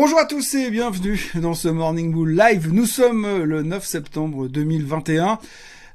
Bonjour 0.00 0.20
à 0.20 0.26
tous 0.26 0.54
et 0.54 0.70
bienvenue 0.70 1.32
dans 1.34 1.54
ce 1.54 1.66
Morning 1.66 2.12
Bull 2.12 2.30
Live. 2.30 2.72
Nous 2.72 2.86
sommes 2.86 3.42
le 3.42 3.64
9 3.64 3.84
septembre 3.84 4.46
2021. 4.46 5.40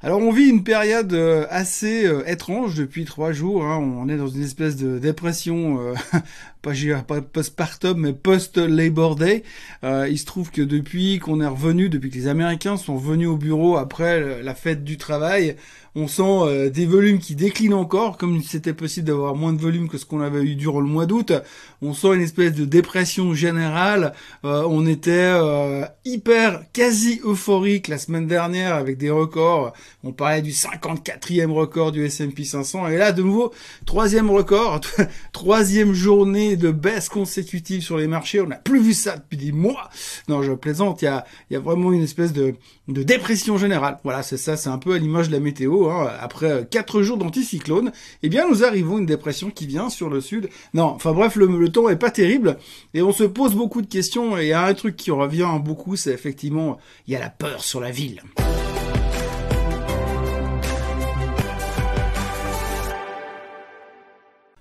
Alors 0.02 0.20
on 0.20 0.34
vit 0.34 0.50
une 0.50 0.66
période 0.66 1.14
euh, 1.14 1.46
assez 1.50 2.06
euh, 2.06 2.30
étrange 2.30 2.76
depuis 2.76 3.06
trois 3.06 3.32
jours. 3.32 3.64
Hein. 3.64 3.78
On 3.78 4.10
est 4.10 4.18
dans 4.18 4.28
une 4.28 4.44
espèce 4.44 4.76
de 4.76 5.00
dépression, 5.00 5.80
euh, 5.80 5.94
pas, 6.64 7.22
post-partum, 7.22 8.00
mais 8.00 8.14
post-Labor 8.14 9.16
Day. 9.16 9.44
il 9.84 10.18
se 10.18 10.26
trouve 10.26 10.50
que 10.50 10.62
depuis 10.62 11.20
qu'on 11.20 11.42
est 11.42 11.48
revenu, 11.48 11.90
depuis 11.90 12.10
que 12.10 12.16
les 12.16 12.28
Américains 12.28 12.78
sont 12.78 12.96
venus 12.96 13.28
au 13.28 13.38
bureau 13.38 13.78
après 13.78 14.42
la 14.42 14.56
fête 14.56 14.84
du 14.84 14.98
travail, 14.98 15.56
on 15.96 16.08
sent 16.08 16.72
des 16.72 16.88
volumes 16.88 17.20
qui 17.20 17.36
déclinent 17.36 17.76
encore, 17.76 18.18
comme 18.18 18.42
c'était 18.42 18.74
possible 18.74 19.08
d'avoir 19.08 19.36
moins 19.36 19.54
de 19.54 19.62
volume 19.62 19.88
que 19.88 20.00
ce 20.00 20.06
qu'on 20.06 20.22
avait 20.22 20.42
eu 20.42 20.56
durant 20.56 20.80
le 20.80 20.88
mois 20.88 21.06
d'août. 21.06 21.34
On 21.84 21.94
sent 21.94 22.16
une 22.16 22.22
espèce 22.22 22.54
de 22.54 22.66
dépression 22.66 23.36
générale. 23.36 24.14
on 24.44 24.88
était 24.88 25.34
hyper, 26.06 26.64
quasi 26.74 27.20
euphorique 27.24 27.90
la 27.90 27.98
semaine 28.00 28.26
dernière 28.26 28.76
avec 28.76 28.98
des 28.98 29.12
records 29.12 29.74
on 30.04 30.12
parlait 30.12 30.42
du 30.42 30.52
54e 30.52 31.52
record 31.52 31.92
du 31.92 32.06
S&P 32.06 32.44
500 32.44 32.88
et 32.90 32.98
là 32.98 33.12
de 33.12 33.24
nouveau 33.24 33.54
troisième 33.86 34.30
record, 34.30 34.82
troisième 35.32 35.94
journée 35.94 36.53
de 36.58 36.72
baisse 36.72 37.10
consécutive 37.10 37.82
sur 37.82 37.98
les 37.98 38.08
marchés. 38.08 38.42
On 38.42 38.48
n'a 38.48 38.56
plus 38.56 38.82
vu 38.82 38.94
ça 38.94 39.18
depuis 39.18 39.38
des 39.38 39.52
mois. 39.52 39.90
Non, 40.28 40.44
je 40.44 40.54
plaisante. 40.54 41.02
Il 41.02 41.06
y 41.06 41.08
a, 41.08 41.26
y 41.52 41.56
a 41.56 41.60
vraiment 41.60 41.92
une 41.92 42.02
espèce 42.02 42.34
de, 42.34 42.56
de 42.88 43.04
dépression 43.04 43.58
générale. 43.58 44.00
Voilà, 44.04 44.24
c'est 44.24 44.38
ça. 44.38 44.58
C'est 44.58 44.70
un 44.70 44.78
peu 44.78 44.94
à 44.94 44.98
l'image 44.98 45.28
de 45.28 45.34
la 45.34 45.40
météo. 45.40 45.90
Hein. 45.90 46.12
Après 46.20 46.68
quatre 46.70 47.02
jours 47.02 47.18
d'anticyclone, 47.18 47.92
eh 48.22 48.30
bien 48.30 48.48
nous 48.50 48.64
arrivons 48.64 48.98
à 48.98 49.00
une 49.00 49.06
dépression 49.06 49.50
qui 49.50 49.66
vient 49.66 49.90
sur 49.90 50.10
le 50.10 50.22
sud. 50.22 50.50
Non, 50.74 50.86
enfin 50.86 51.14
bref, 51.14 51.36
le, 51.36 51.48
le 51.48 51.70
temps 51.70 51.90
est 51.90 51.96
pas 51.96 52.12
terrible 52.12 52.58
et 52.94 53.02
on 53.02 53.12
se 53.12 53.24
pose 53.24 53.56
beaucoup 53.56 53.82
de 53.82 53.88
questions. 53.88 54.38
Et 54.38 54.44
il 54.44 54.50
y 54.50 54.54
a 54.54 54.66
un 54.66 54.74
truc 54.74 54.96
qui 54.96 55.12
revient 55.12 55.50
beaucoup, 55.64 55.96
c'est 55.96 56.12
effectivement 56.12 56.78
il 57.08 57.14
y 57.14 57.16
a 57.16 57.20
la 57.20 57.30
peur 57.30 57.64
sur 57.64 57.80
la 57.80 57.92
ville. 57.92 58.22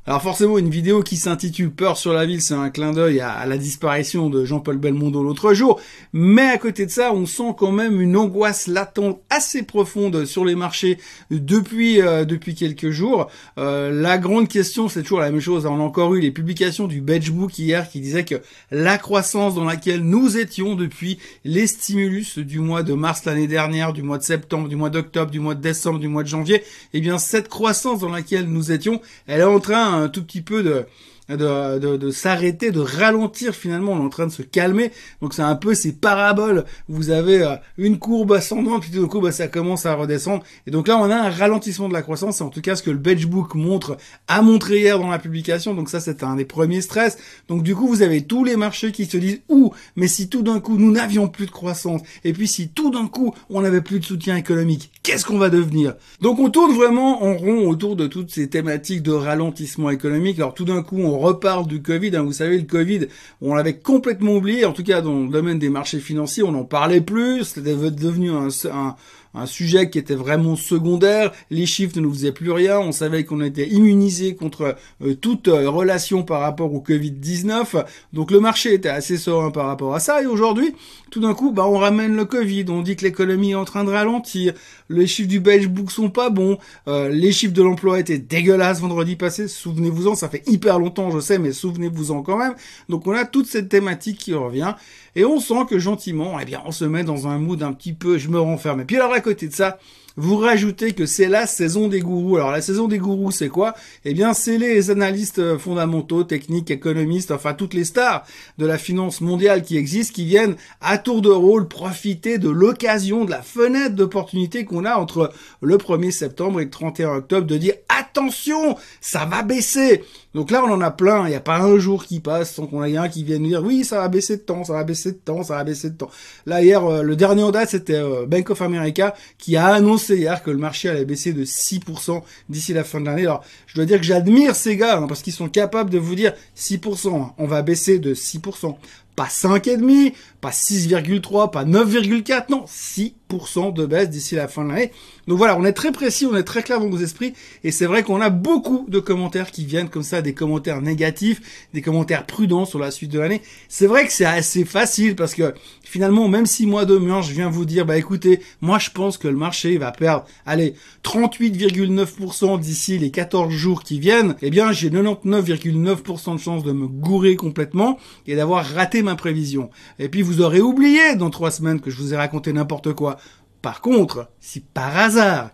Alors 0.04 0.20
forcément, 0.20 0.58
une 0.58 0.68
vidéo 0.68 1.04
qui 1.04 1.16
s'intitule 1.16 1.70
Peur 1.70 1.96
sur 1.96 2.12
la 2.12 2.26
ville, 2.26 2.42
c'est 2.42 2.54
un 2.54 2.70
clin 2.70 2.90
d'œil 2.90 3.20
à, 3.20 3.46
la 3.46 3.56
disparition 3.56 4.30
de 4.30 4.44
Jean-Paul 4.44 4.76
Belmondo 4.76 5.22
l'autre 5.22 5.54
jour. 5.54 5.80
Mais 6.12 6.42
à 6.42 6.58
côté 6.58 6.86
de 6.86 6.90
ça, 6.90 7.12
on 7.12 7.24
sent 7.24 7.54
quand 7.56 7.70
même 7.70 8.00
une 8.00 8.16
angoisse 8.16 8.66
latente 8.66 9.20
assez 9.30 9.62
profonde 9.62 10.24
sur 10.24 10.44
les 10.44 10.56
marchés 10.56 10.98
depuis 11.30 12.02
euh, 12.02 12.24
depuis 12.24 12.56
quelques 12.56 12.90
jours. 12.90 13.30
Euh, 13.58 13.92
la 13.92 14.18
grande 14.18 14.48
question, 14.48 14.88
c'est 14.88 15.02
toujours 15.02 15.20
la 15.20 15.30
même 15.30 15.40
chose. 15.40 15.66
On 15.66 15.76
a 15.78 15.82
encore 15.84 16.16
eu 16.16 16.20
les 16.20 16.32
publications 16.32 16.88
du 16.88 17.00
Book 17.00 17.56
hier 17.56 17.88
qui 17.88 18.00
disaient 18.00 18.24
que 18.24 18.42
la 18.72 18.98
croissance 18.98 19.54
dans 19.54 19.64
laquelle 19.64 20.00
nous 20.00 20.36
étions 20.36 20.74
depuis 20.74 21.18
les 21.44 21.68
stimulus 21.68 22.38
du 22.38 22.58
mois 22.58 22.82
de 22.82 22.94
mars 22.94 23.24
l'année 23.24 23.46
dernière, 23.46 23.92
du 23.92 24.02
mois 24.02 24.18
de 24.18 24.24
septembre, 24.24 24.68
du 24.68 24.74
mois 24.74 24.90
d'octobre, 24.90 25.30
du 25.30 25.38
mois 25.38 25.54
de 25.54 25.60
décembre, 25.60 26.00
du 26.00 26.08
mois 26.08 26.24
de 26.24 26.28
janvier, 26.28 26.64
eh 26.92 27.00
bien 27.00 27.18
cette 27.18 27.46
croissance 27.46 28.00
dans 28.00 28.08
laquelle 28.08 28.46
nous 28.46 28.72
étions, 28.72 29.00
elle 29.28 29.42
est 29.42 29.44
en 29.44 29.60
train 29.60 29.91
un 29.92 30.08
tout 30.08 30.24
petit 30.24 30.42
peu 30.42 30.62
de 30.62 30.86
de, 31.28 31.78
de, 31.78 31.96
de 31.96 32.10
s'arrêter, 32.10 32.70
de 32.70 32.80
ralentir 32.80 33.54
finalement, 33.54 33.92
on 33.92 33.98
est 33.98 34.04
en 34.04 34.08
train 34.08 34.26
de 34.26 34.32
se 34.32 34.42
calmer. 34.42 34.90
Donc 35.20 35.34
c'est 35.34 35.42
un 35.42 35.54
peu 35.54 35.74
ces 35.74 35.92
paraboles. 35.92 36.64
Vous 36.88 37.10
avez 37.10 37.42
euh, 37.42 37.56
une 37.78 37.98
courbe 37.98 38.32
ascendante, 38.32 38.82
puis 38.82 38.90
tout 38.90 39.00
d'un 39.00 39.08
coup 39.08 39.20
bah, 39.20 39.32
ça 39.32 39.48
commence 39.48 39.86
à 39.86 39.94
redescendre. 39.94 40.42
Et 40.66 40.70
donc 40.70 40.88
là 40.88 40.98
on 40.98 41.10
a 41.10 41.16
un 41.16 41.30
ralentissement 41.30 41.88
de 41.88 41.94
la 41.94 42.02
croissance. 42.02 42.38
C'est 42.38 42.44
en 42.44 42.50
tout 42.50 42.60
cas 42.60 42.76
ce 42.76 42.82
que 42.82 42.90
le 42.90 42.98
Benchbook 42.98 43.54
montre, 43.54 43.96
a 44.28 44.42
montré 44.42 44.80
hier 44.80 44.98
dans 44.98 45.10
la 45.10 45.18
publication. 45.18 45.74
Donc 45.74 45.88
ça 45.88 46.00
c'est 46.00 46.22
un 46.22 46.36
des 46.36 46.44
premiers 46.44 46.80
stress. 46.80 47.18
Donc 47.48 47.62
du 47.62 47.74
coup 47.74 47.86
vous 47.86 48.02
avez 48.02 48.22
tous 48.22 48.44
les 48.44 48.56
marchés 48.56 48.92
qui 48.92 49.06
se 49.06 49.16
disent 49.16 49.40
ouh, 49.48 49.72
mais 49.96 50.08
si 50.08 50.28
tout 50.28 50.42
d'un 50.42 50.60
coup 50.60 50.76
nous 50.76 50.90
n'avions 50.90 51.28
plus 51.28 51.46
de 51.46 51.50
croissance, 51.50 52.02
et 52.24 52.32
puis 52.32 52.48
si 52.48 52.68
tout 52.68 52.90
d'un 52.90 53.06
coup 53.06 53.34
on 53.48 53.62
n'avait 53.62 53.80
plus 53.80 54.00
de 54.00 54.04
soutien 54.04 54.36
économique, 54.36 54.90
qu'est-ce 55.02 55.24
qu'on 55.24 55.38
va 55.38 55.50
devenir? 55.50 55.94
Donc 56.20 56.38
on 56.38 56.50
tourne 56.50 56.74
vraiment 56.74 57.22
en 57.22 57.36
rond 57.36 57.68
autour 57.68 57.96
de 57.96 58.06
toutes 58.06 58.30
ces 58.30 58.48
thématiques 58.48 59.02
de 59.02 59.12
ralentissement 59.12 59.90
économique. 59.90 60.38
Alors 60.38 60.54
tout 60.54 60.64
d'un 60.64 60.82
coup 60.82 60.98
on 60.98 61.11
reparle 61.18 61.66
du 61.66 61.82
Covid. 61.82 62.16
Hein. 62.16 62.22
Vous 62.22 62.32
savez, 62.32 62.58
le 62.58 62.64
Covid, 62.64 63.08
on 63.40 63.54
l'avait 63.54 63.76
complètement 63.76 64.34
oublié. 64.34 64.64
En 64.64 64.72
tout 64.72 64.82
cas, 64.82 65.00
dans 65.00 65.20
le 65.20 65.28
domaine 65.28 65.58
des 65.58 65.68
marchés 65.68 66.00
financiers, 66.00 66.42
on 66.42 66.52
n'en 66.52 66.64
parlait 66.64 67.00
plus. 67.00 67.44
C'était 67.44 67.74
devenu 67.74 68.30
un, 68.30 68.48
un 68.72 68.96
un 69.34 69.46
sujet 69.46 69.90
qui 69.90 69.98
était 69.98 70.14
vraiment 70.14 70.56
secondaire. 70.56 71.32
Les 71.50 71.66
chiffres 71.66 71.96
ne 71.96 72.02
nous 72.02 72.12
faisaient 72.12 72.32
plus 72.32 72.50
rien. 72.50 72.78
On 72.78 72.92
savait 72.92 73.24
qu'on 73.24 73.40
était 73.40 73.68
immunisé 73.68 74.34
contre 74.34 74.76
euh, 75.02 75.14
toute 75.14 75.48
euh, 75.48 75.68
relation 75.70 76.22
par 76.22 76.40
rapport 76.40 76.72
au 76.72 76.80
Covid-19. 76.80 77.84
Donc 78.12 78.30
le 78.30 78.40
marché 78.40 78.74
était 78.74 78.88
assez 78.88 79.16
serein 79.16 79.50
par 79.50 79.66
rapport 79.66 79.94
à 79.94 80.00
ça. 80.00 80.22
Et 80.22 80.26
aujourd'hui, 80.26 80.74
tout 81.10 81.20
d'un 81.20 81.34
coup, 81.34 81.52
bah, 81.52 81.66
on 81.66 81.78
ramène 81.78 82.16
le 82.16 82.24
Covid. 82.24 82.66
On 82.68 82.82
dit 82.82 82.96
que 82.96 83.04
l'économie 83.04 83.52
est 83.52 83.56
en 83.56 83.64
train 83.64 83.84
de 83.84 83.90
ralentir. 83.90 84.54
Les 84.88 85.06
chiffres 85.06 85.28
du 85.28 85.40
Beige 85.40 85.68
Book 85.68 85.90
sont 85.90 86.10
pas 86.10 86.30
bons. 86.30 86.58
Euh, 86.88 87.08
les 87.08 87.32
chiffres 87.32 87.54
de 87.54 87.62
l'emploi 87.62 88.00
étaient 88.00 88.18
dégueulasses 88.18 88.80
vendredi 88.80 89.16
passé. 89.16 89.48
Souvenez-vous-en, 89.48 90.14
ça 90.14 90.28
fait 90.28 90.42
hyper 90.46 90.78
longtemps, 90.78 91.10
je 91.10 91.20
sais, 91.20 91.38
mais 91.38 91.52
souvenez-vous-en 91.52 92.22
quand 92.22 92.36
même. 92.36 92.54
Donc 92.88 93.06
on 93.06 93.12
a 93.12 93.24
toute 93.24 93.46
cette 93.46 93.68
thématique 93.68 94.18
qui 94.18 94.34
revient. 94.34 94.74
Et 95.14 95.26
on 95.26 95.40
sent 95.40 95.66
que 95.68 95.78
gentiment, 95.78 96.38
eh 96.40 96.46
bien, 96.46 96.62
on 96.64 96.72
se 96.72 96.86
met 96.86 97.04
dans 97.04 97.28
un 97.28 97.38
mood 97.38 97.62
un 97.62 97.74
petit 97.74 97.92
peu, 97.92 98.16
je 98.16 98.28
me 98.28 98.40
renferme. 98.40 98.80
Et 98.80 98.84
puis 98.84 98.96
alors 98.96 99.12
à 99.22 99.24
côté 99.24 99.46
de 99.46 99.54
ça, 99.54 99.78
vous 100.16 100.36
rajoutez 100.36 100.92
que 100.92 101.06
c'est 101.06 101.28
la 101.28 101.46
saison 101.46 101.88
des 101.88 102.00
gourous. 102.00 102.36
Alors 102.36 102.50
la 102.50 102.60
saison 102.60 102.88
des 102.88 102.98
gourous, 102.98 103.30
c'est 103.30 103.48
quoi? 103.48 103.74
Eh 104.04 104.14
bien, 104.14 104.34
c'est 104.34 104.58
les 104.58 104.90
analystes 104.90 105.38
euh, 105.38 105.58
fondamentaux, 105.58 106.24
techniques, 106.24 106.70
économistes, 106.70 107.30
enfin 107.30 107.54
toutes 107.54 107.74
les 107.74 107.84
stars 107.84 108.24
de 108.58 108.66
la 108.66 108.78
finance 108.78 109.20
mondiale 109.20 109.62
qui 109.62 109.76
existent, 109.76 110.14
qui 110.14 110.24
viennent 110.24 110.56
à 110.80 110.98
tour 110.98 111.22
de 111.22 111.30
rôle 111.30 111.68
profiter 111.68 112.38
de 112.38 112.50
l'occasion, 112.50 113.24
de 113.24 113.30
la 113.30 113.42
fenêtre 113.42 113.94
d'opportunité 113.94 114.64
qu'on 114.64 114.84
a 114.84 114.96
entre 114.96 115.32
le 115.60 115.76
1er 115.76 116.10
septembre 116.10 116.60
et 116.60 116.64
le 116.64 116.70
31 116.70 117.16
octobre 117.16 117.46
de 117.46 117.56
dire 117.56 117.74
attention, 117.88 118.76
ça 119.00 119.24
va 119.24 119.42
baisser. 119.42 120.04
Donc 120.34 120.50
là, 120.50 120.62
on 120.64 120.70
en 120.70 120.80
a 120.80 120.90
plein. 120.90 121.26
Il 121.26 121.30
n'y 121.30 121.34
a 121.34 121.40
pas 121.40 121.58
un 121.58 121.78
jour 121.78 122.04
qui 122.04 122.20
passe 122.20 122.54
sans 122.54 122.66
qu'on 122.66 122.82
ait 122.84 122.96
un 122.96 123.08
qui 123.08 123.22
vienne 123.22 123.42
dire 123.42 123.62
oui, 123.62 123.84
ça 123.84 123.98
va 123.98 124.08
baisser 124.08 124.36
de 124.38 124.42
temps, 124.42 124.64
ça 124.64 124.72
va 124.72 124.84
baisser 124.84 125.12
de 125.12 125.18
temps, 125.18 125.42
ça 125.42 125.56
va 125.56 125.64
baisser 125.64 125.90
de 125.90 125.96
temps. 125.96 126.10
Là 126.46 126.62
hier, 126.62 126.84
euh, 126.84 127.02
le 127.02 127.16
dernier 127.16 127.42
en 127.42 127.50
date, 127.50 127.70
c'était 127.70 127.94
euh, 127.94 128.26
Bank 128.26 128.50
of 128.50 128.62
America 128.62 129.14
qui 129.38 129.56
a 129.56 129.66
annoncé 129.66 130.01
hier 130.10 130.42
que 130.42 130.50
le 130.50 130.58
marché 130.58 130.88
allait 130.88 131.04
baisser 131.04 131.32
de 131.32 131.44
6% 131.44 132.22
d'ici 132.48 132.72
la 132.72 132.84
fin 132.84 133.00
de 133.00 133.06
l'année. 133.06 133.22
Alors, 133.22 133.44
je 133.66 133.74
dois 133.74 133.84
dire 133.84 133.98
que 133.98 134.04
j'admire 134.04 134.54
ces 134.54 134.76
gars 134.76 134.98
hein, 134.98 135.06
parce 135.06 135.22
qu'ils 135.22 135.32
sont 135.32 135.48
capables 135.48 135.90
de 135.90 135.98
vous 135.98 136.14
dire 136.14 136.32
6%. 136.56 137.14
Hein. 137.14 137.32
on 137.38 137.46
va 137.46 137.62
baisser 137.62 137.98
de 137.98 138.14
6%. 138.14 138.76
Pas 139.14 139.26
5,5, 139.26 140.14
pas 140.40 140.50
6,3, 140.50 141.50
pas 141.50 141.64
9,4%, 141.64 142.44
non, 142.50 142.64
6% 142.64 143.72
de 143.72 143.86
baisse 143.86 144.10
d'ici 144.10 144.34
la 144.34 144.48
fin 144.48 144.64
de 144.64 144.70
l'année. 144.70 144.90
Donc 145.28 145.38
voilà, 145.38 145.56
on 145.56 145.64
est 145.64 145.72
très 145.72 145.92
précis, 145.92 146.26
on 146.26 146.34
est 146.34 146.42
très 146.42 146.62
clair 146.62 146.80
dans 146.80 146.88
nos 146.88 146.98
esprits, 146.98 147.32
et 147.62 147.70
c'est 147.70 147.86
vrai 147.86 148.02
qu'on 148.02 148.20
a 148.20 148.28
beaucoup 148.28 148.86
de 148.88 148.98
commentaires 148.98 149.50
qui 149.50 149.64
viennent 149.64 149.88
comme 149.88 150.02
ça, 150.02 150.20
des 150.20 150.34
commentaires 150.34 150.82
négatifs, 150.82 151.68
des 151.74 151.82
commentaires 151.82 152.26
prudents 152.26 152.64
sur 152.64 152.78
la 152.78 152.90
suite 152.90 153.12
de 153.12 153.20
l'année. 153.20 153.42
C'est 153.68 153.86
vrai 153.86 154.04
que 154.06 154.12
c'est 154.12 154.24
assez 154.24 154.64
facile 154.64 155.14
parce 155.14 155.34
que 155.34 155.54
finalement, 155.84 156.26
même 156.26 156.46
si 156.46 156.66
moi 156.66 156.86
demain 156.86 157.22
je 157.22 157.32
viens 157.32 157.50
vous 157.50 157.64
dire, 157.64 157.86
bah 157.86 157.96
écoutez, 157.96 158.40
moi 158.62 158.78
je 158.78 158.90
pense 158.90 159.18
que 159.18 159.28
le 159.28 159.36
marché 159.36 159.78
va 159.78 159.92
perdre, 159.92 160.24
allez, 160.44 160.74
38,9% 161.04 162.58
d'ici 162.58 162.98
les 162.98 163.10
14 163.10 163.52
jours 163.52 163.84
qui 163.84 164.00
viennent, 164.00 164.34
eh 164.42 164.50
bien 164.50 164.72
j'ai 164.72 164.90
99,9% 164.90 166.34
de 166.34 166.40
chance 166.40 166.64
de 166.64 166.72
me 166.72 166.88
gourer 166.88 167.36
complètement 167.36 167.98
et 168.26 168.34
d'avoir 168.34 168.66
raté 168.66 169.01
ma 169.02 169.16
prévision. 169.16 169.70
Et 169.98 170.08
puis 170.08 170.22
vous 170.22 170.40
aurez 170.40 170.60
oublié 170.60 171.16
dans 171.16 171.30
trois 171.30 171.50
semaines 171.50 171.80
que 171.80 171.90
je 171.90 171.96
vous 171.96 172.14
ai 172.14 172.16
raconté 172.16 172.52
n'importe 172.52 172.92
quoi. 172.92 173.18
Par 173.60 173.80
contre, 173.80 174.30
si 174.40 174.60
par 174.60 174.96
hasard 174.96 175.50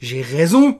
j'ai 0.00 0.22
raison, 0.22 0.78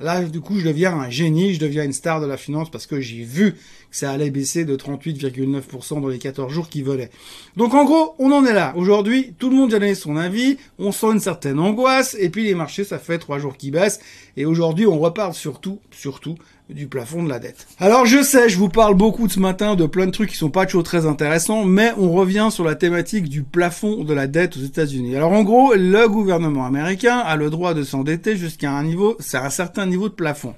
Là, 0.00 0.24
du 0.24 0.40
coup, 0.40 0.58
je 0.58 0.66
deviens 0.66 0.92
un 0.92 1.08
génie, 1.08 1.54
je 1.54 1.60
deviens 1.60 1.84
une 1.84 1.92
star 1.92 2.20
de 2.20 2.26
la 2.26 2.36
finance 2.36 2.68
parce 2.68 2.86
que 2.86 3.00
j'ai 3.00 3.22
vu 3.22 3.54
ça 3.94 4.10
allait 4.10 4.30
baisser 4.30 4.64
de 4.64 4.76
38,9% 4.76 6.00
dans 6.00 6.08
les 6.08 6.18
14 6.18 6.52
jours 6.52 6.68
qui 6.68 6.82
volaient. 6.82 7.10
Donc, 7.56 7.74
en 7.74 7.84
gros, 7.84 8.16
on 8.18 8.32
en 8.32 8.44
est 8.44 8.52
là. 8.52 8.72
Aujourd'hui, 8.76 9.34
tout 9.38 9.50
le 9.50 9.56
monde 9.56 9.72
a 9.72 9.78
donné 9.78 9.94
son 9.94 10.16
avis, 10.16 10.56
on 10.80 10.90
sent 10.90 11.12
une 11.12 11.20
certaine 11.20 11.60
angoisse, 11.60 12.16
et 12.18 12.28
puis 12.28 12.42
les 12.44 12.56
marchés, 12.56 12.82
ça 12.82 12.98
fait 12.98 13.18
trois 13.18 13.38
jours 13.38 13.56
qui 13.56 13.70
baissent, 13.70 14.00
et 14.36 14.46
aujourd'hui, 14.46 14.88
on 14.88 14.98
reparle 14.98 15.32
surtout, 15.32 15.78
surtout, 15.92 16.34
du 16.70 16.88
plafond 16.88 17.22
de 17.22 17.28
la 17.28 17.38
dette. 17.38 17.68
Alors 17.78 18.06
je 18.06 18.22
sais, 18.22 18.48
je 18.48 18.56
vous 18.56 18.70
parle 18.70 18.94
beaucoup 18.94 19.28
ce 19.28 19.38
matin 19.38 19.76
de 19.76 19.86
plein 19.86 20.06
de 20.06 20.10
trucs 20.10 20.30
qui 20.30 20.36
sont 20.36 20.50
pas 20.50 20.64
toujours 20.64 20.82
très 20.82 21.06
intéressants, 21.06 21.64
mais 21.64 21.92
on 21.98 22.10
revient 22.10 22.48
sur 22.50 22.64
la 22.64 22.74
thématique 22.74 23.28
du 23.28 23.42
plafond 23.42 24.02
de 24.02 24.14
la 24.14 24.26
dette 24.26 24.56
aux 24.56 24.60
États-Unis. 24.60 25.14
Alors 25.14 25.32
en 25.32 25.42
gros, 25.42 25.74
le 25.74 26.08
gouvernement 26.08 26.64
américain 26.64 27.18
a 27.18 27.36
le 27.36 27.50
droit 27.50 27.74
de 27.74 27.82
s'endetter 27.82 28.36
jusqu'à 28.36 28.72
un 28.72 28.82
niveau, 28.82 29.16
c'est 29.20 29.36
un 29.36 29.50
certain 29.50 29.86
niveau 29.86 30.08
de 30.08 30.14
plafond. 30.14 30.54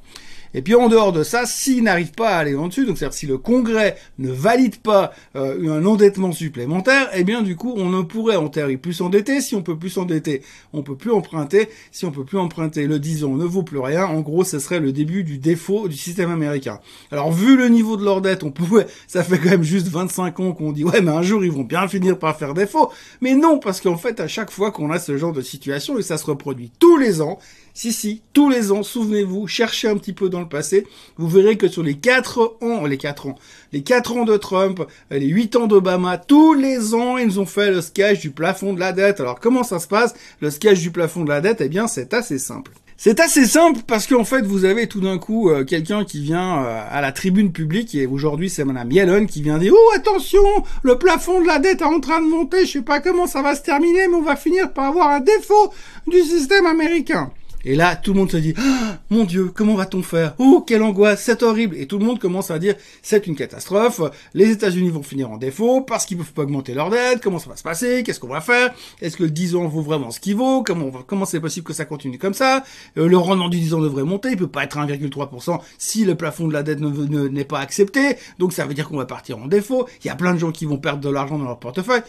Et 0.56 0.62
puis 0.62 0.74
en 0.74 0.88
dehors 0.88 1.12
de 1.12 1.22
ça, 1.22 1.44
s'ils 1.44 1.82
n'arrivent 1.82 2.12
pas 2.12 2.30
à 2.30 2.38
aller 2.38 2.54
en 2.56 2.68
dessus, 2.68 2.86
donc 2.86 2.96
c'est-à-dire 2.96 3.16
si 3.16 3.26
le 3.26 3.36
Congrès 3.36 3.98
ne 4.18 4.30
valide 4.30 4.76
pas 4.76 5.12
euh, 5.36 5.70
un 5.70 5.84
endettement 5.84 6.32
supplémentaire, 6.32 7.10
eh 7.12 7.24
bien 7.24 7.42
du 7.42 7.56
coup 7.56 7.74
on 7.76 7.90
ne 7.90 8.00
pourrait 8.00 8.36
en 8.36 8.48
théorie 8.48 8.78
plus 8.78 8.94
s'endetter. 8.94 9.42
Si 9.42 9.54
on 9.54 9.60
peut 9.62 9.76
plus 9.76 9.90
s'endetter, 9.90 10.40
on 10.72 10.82
peut 10.82 10.96
plus 10.96 11.12
emprunter. 11.12 11.68
Si 11.92 12.06
on 12.06 12.10
peut 12.10 12.24
plus 12.24 12.38
emprunter, 12.38 12.86
le 12.86 12.98
10 12.98 13.24
ans 13.24 13.34
ne 13.34 13.44
vaut 13.44 13.64
plus 13.64 13.80
rien. 13.80 14.06
En 14.06 14.22
gros, 14.22 14.44
ce 14.44 14.58
serait 14.58 14.80
le 14.80 14.92
début 14.92 15.24
du 15.24 15.36
défaut 15.36 15.88
du 15.88 15.96
système 15.96 16.30
américain. 16.30 16.80
Alors 17.12 17.30
vu 17.30 17.58
le 17.58 17.68
niveau 17.68 17.98
de 17.98 18.04
leur 18.06 18.22
dette, 18.22 18.42
on 18.42 18.50
pouvait, 18.50 18.86
ça 19.06 19.22
fait 19.22 19.38
quand 19.38 19.50
même 19.50 19.62
juste 19.62 19.88
25 19.88 20.40
ans 20.40 20.52
qu'on 20.52 20.72
dit 20.72 20.84
ouais 20.84 21.02
mais 21.02 21.12
un 21.12 21.22
jour 21.22 21.44
ils 21.44 21.52
vont 21.52 21.64
bien 21.64 21.86
finir 21.86 22.18
par 22.18 22.34
faire 22.38 22.54
défaut. 22.54 22.90
Mais 23.20 23.34
non, 23.34 23.58
parce 23.58 23.82
qu'en 23.82 23.98
fait 23.98 24.20
à 24.20 24.26
chaque 24.26 24.50
fois 24.50 24.70
qu'on 24.70 24.90
a 24.90 24.98
ce 24.98 25.18
genre 25.18 25.34
de 25.34 25.42
situation 25.42 25.98
et 25.98 26.02
ça 26.02 26.16
se 26.16 26.24
reproduit 26.24 26.72
tous 26.78 26.96
les 26.96 27.20
ans, 27.20 27.38
si, 27.76 27.92
si, 27.92 28.22
tous 28.32 28.48
les 28.48 28.72
ans, 28.72 28.82
souvenez-vous, 28.82 29.46
cherchez 29.46 29.86
un 29.86 29.98
petit 29.98 30.14
peu 30.14 30.30
dans 30.30 30.40
le 30.40 30.48
passé, 30.48 30.86
vous 31.18 31.28
verrez 31.28 31.58
que 31.58 31.68
sur 31.68 31.82
les 31.82 31.92
quatre 31.92 32.56
ans, 32.62 32.86
les 32.86 32.96
quatre 32.96 33.26
ans, 33.26 33.34
les 33.70 33.82
quatre 33.82 34.16
ans 34.16 34.24
de 34.24 34.38
Trump, 34.38 34.82
les 35.10 35.26
huit 35.26 35.56
ans 35.56 35.66
d'Obama, 35.66 36.16
tous 36.16 36.54
les 36.54 36.94
ans, 36.94 37.18
ils 37.18 37.38
ont 37.38 37.44
fait 37.44 37.70
le 37.70 37.82
sketch 37.82 38.20
du 38.20 38.30
plafond 38.30 38.72
de 38.72 38.80
la 38.80 38.92
dette. 38.92 39.20
Alors, 39.20 39.40
comment 39.40 39.62
ça 39.62 39.78
se 39.78 39.88
passe? 39.88 40.14
Le 40.40 40.50
sketch 40.50 40.80
du 40.80 40.90
plafond 40.90 41.22
de 41.24 41.28
la 41.28 41.42
dette, 41.42 41.60
eh 41.60 41.68
bien, 41.68 41.86
c'est 41.86 42.14
assez 42.14 42.38
simple. 42.38 42.72
C'est 42.96 43.20
assez 43.20 43.44
simple 43.44 43.80
parce 43.86 44.06
qu'en 44.06 44.24
fait 44.24 44.40
vous 44.40 44.64
avez 44.64 44.86
tout 44.86 45.02
d'un 45.02 45.18
coup 45.18 45.50
euh, 45.50 45.64
quelqu'un 45.64 46.06
qui 46.06 46.22
vient 46.22 46.64
euh, 46.64 46.82
à 46.90 47.02
la 47.02 47.12
tribune 47.12 47.52
publique 47.52 47.94
et 47.94 48.06
aujourd'hui 48.06 48.48
c'est 48.48 48.64
Madame 48.64 48.90
Yellen 48.90 49.26
qui 49.26 49.42
vient 49.42 49.58
dire 49.58 49.74
oh 49.76 49.90
attention 49.94 50.40
le 50.82 50.96
plafond 50.96 51.42
de 51.42 51.46
la 51.46 51.58
dette 51.58 51.82
est 51.82 51.84
en 51.84 52.00
train 52.00 52.22
de 52.22 52.26
monter 52.26 52.64
je 52.64 52.72
sais 52.72 52.80
pas 52.80 53.00
comment 53.00 53.26
ça 53.26 53.42
va 53.42 53.54
se 53.54 53.60
terminer 53.60 54.08
mais 54.08 54.14
on 54.14 54.22
va 54.22 54.34
finir 54.34 54.72
par 54.72 54.86
avoir 54.86 55.10
un 55.10 55.20
défaut 55.20 55.74
du 56.06 56.22
système 56.22 56.64
américain. 56.64 57.30
Et 57.68 57.74
là, 57.74 57.96
tout 57.96 58.12
le 58.12 58.20
monde 58.20 58.30
se 58.30 58.36
dit, 58.36 58.54
ah, 58.56 59.00
mon 59.10 59.24
Dieu, 59.24 59.50
comment 59.52 59.74
va-t-on 59.74 60.00
faire? 60.00 60.36
Oh, 60.38 60.64
quelle 60.64 60.84
angoisse, 60.84 61.20
c'est 61.20 61.42
horrible. 61.42 61.76
Et 61.76 61.86
tout 61.86 61.98
le 61.98 62.04
monde 62.04 62.20
commence 62.20 62.52
à 62.52 62.60
dire, 62.60 62.76
c'est 63.02 63.26
une 63.26 63.34
catastrophe. 63.34 64.00
Les 64.34 64.52
États-Unis 64.52 64.88
vont 64.90 65.02
finir 65.02 65.32
en 65.32 65.36
défaut 65.36 65.80
parce 65.80 66.06
qu'ils 66.06 66.16
peuvent 66.16 66.32
pas 66.32 66.42
augmenter 66.42 66.74
leur 66.74 66.90
dette. 66.90 67.20
Comment 67.20 67.40
ça 67.40 67.50
va 67.50 67.56
se 67.56 67.64
passer? 67.64 68.04
Qu'est-ce 68.04 68.20
qu'on 68.20 68.28
va 68.28 68.40
faire? 68.40 68.72
Est-ce 69.02 69.16
que 69.16 69.24
le 69.24 69.30
10 69.30 69.56
ans 69.56 69.66
vaut 69.66 69.82
vraiment 69.82 70.12
ce 70.12 70.20
qu'il 70.20 70.36
vaut? 70.36 70.62
Comment 70.62 70.92
comment 71.08 71.24
c'est 71.24 71.40
possible 71.40 71.66
que 71.66 71.72
ça 71.72 71.84
continue 71.84 72.18
comme 72.18 72.34
ça? 72.34 72.62
Euh, 72.98 73.08
Le 73.08 73.18
rendement 73.18 73.48
du 73.48 73.58
10 73.58 73.74
ans 73.74 73.80
devrait 73.80 74.04
monter. 74.04 74.30
Il 74.30 74.36
peut 74.36 74.46
pas 74.46 74.62
être 74.62 74.78
1,3% 74.78 75.58
si 75.76 76.04
le 76.04 76.14
plafond 76.14 76.46
de 76.46 76.52
la 76.52 76.62
dette 76.62 76.78
n'est 76.78 77.44
pas 77.44 77.58
accepté. 77.58 78.16
Donc 78.38 78.52
ça 78.52 78.64
veut 78.64 78.74
dire 78.74 78.88
qu'on 78.88 78.98
va 78.98 79.06
partir 79.06 79.38
en 79.38 79.46
défaut. 79.46 79.88
Il 80.04 80.06
y 80.06 80.10
a 80.10 80.14
plein 80.14 80.34
de 80.34 80.38
gens 80.38 80.52
qui 80.52 80.66
vont 80.66 80.78
perdre 80.78 81.00
de 81.00 81.10
l'argent 81.10 81.36
dans 81.36 81.46
leur 81.46 81.58
portefeuille. 81.58 82.02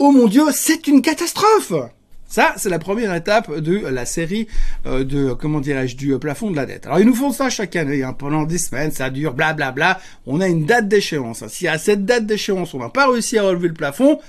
Oh 0.00 0.10
mon 0.10 0.26
Dieu, 0.26 0.42
c'est 0.50 0.88
une 0.88 1.02
catastrophe 1.02 1.72
ça, 2.28 2.52
c'est 2.58 2.68
la 2.68 2.78
première 2.78 3.14
étape 3.14 3.58
de 3.58 3.86
la 3.86 4.04
série 4.04 4.48
euh, 4.86 5.02
de, 5.02 5.32
comment 5.32 5.60
dirais-je, 5.60 5.96
du 5.96 6.12
euh, 6.12 6.18
plafond 6.18 6.50
de 6.50 6.56
la 6.56 6.66
dette. 6.66 6.86
Alors, 6.86 7.00
ils 7.00 7.06
nous 7.06 7.14
font 7.14 7.32
ça 7.32 7.48
chaque 7.48 7.74
année, 7.74 8.02
hein, 8.02 8.12
pendant 8.12 8.42
des 8.42 8.58
semaines, 8.58 8.90
ça 8.90 9.08
dure, 9.08 9.32
blablabla. 9.32 9.72
Bla, 9.72 9.94
bla. 9.94 10.00
On 10.26 10.40
a 10.42 10.46
une 10.46 10.66
date 10.66 10.88
d'échéance. 10.88 11.46
Si 11.48 11.66
à 11.66 11.78
cette 11.78 12.04
date 12.04 12.26
d'échéance, 12.26 12.74
on 12.74 12.80
n'a 12.80 12.90
pas 12.90 13.10
réussi 13.10 13.38
à 13.38 13.44
relever 13.44 13.68
le 13.68 13.74
plafond, 13.74 14.20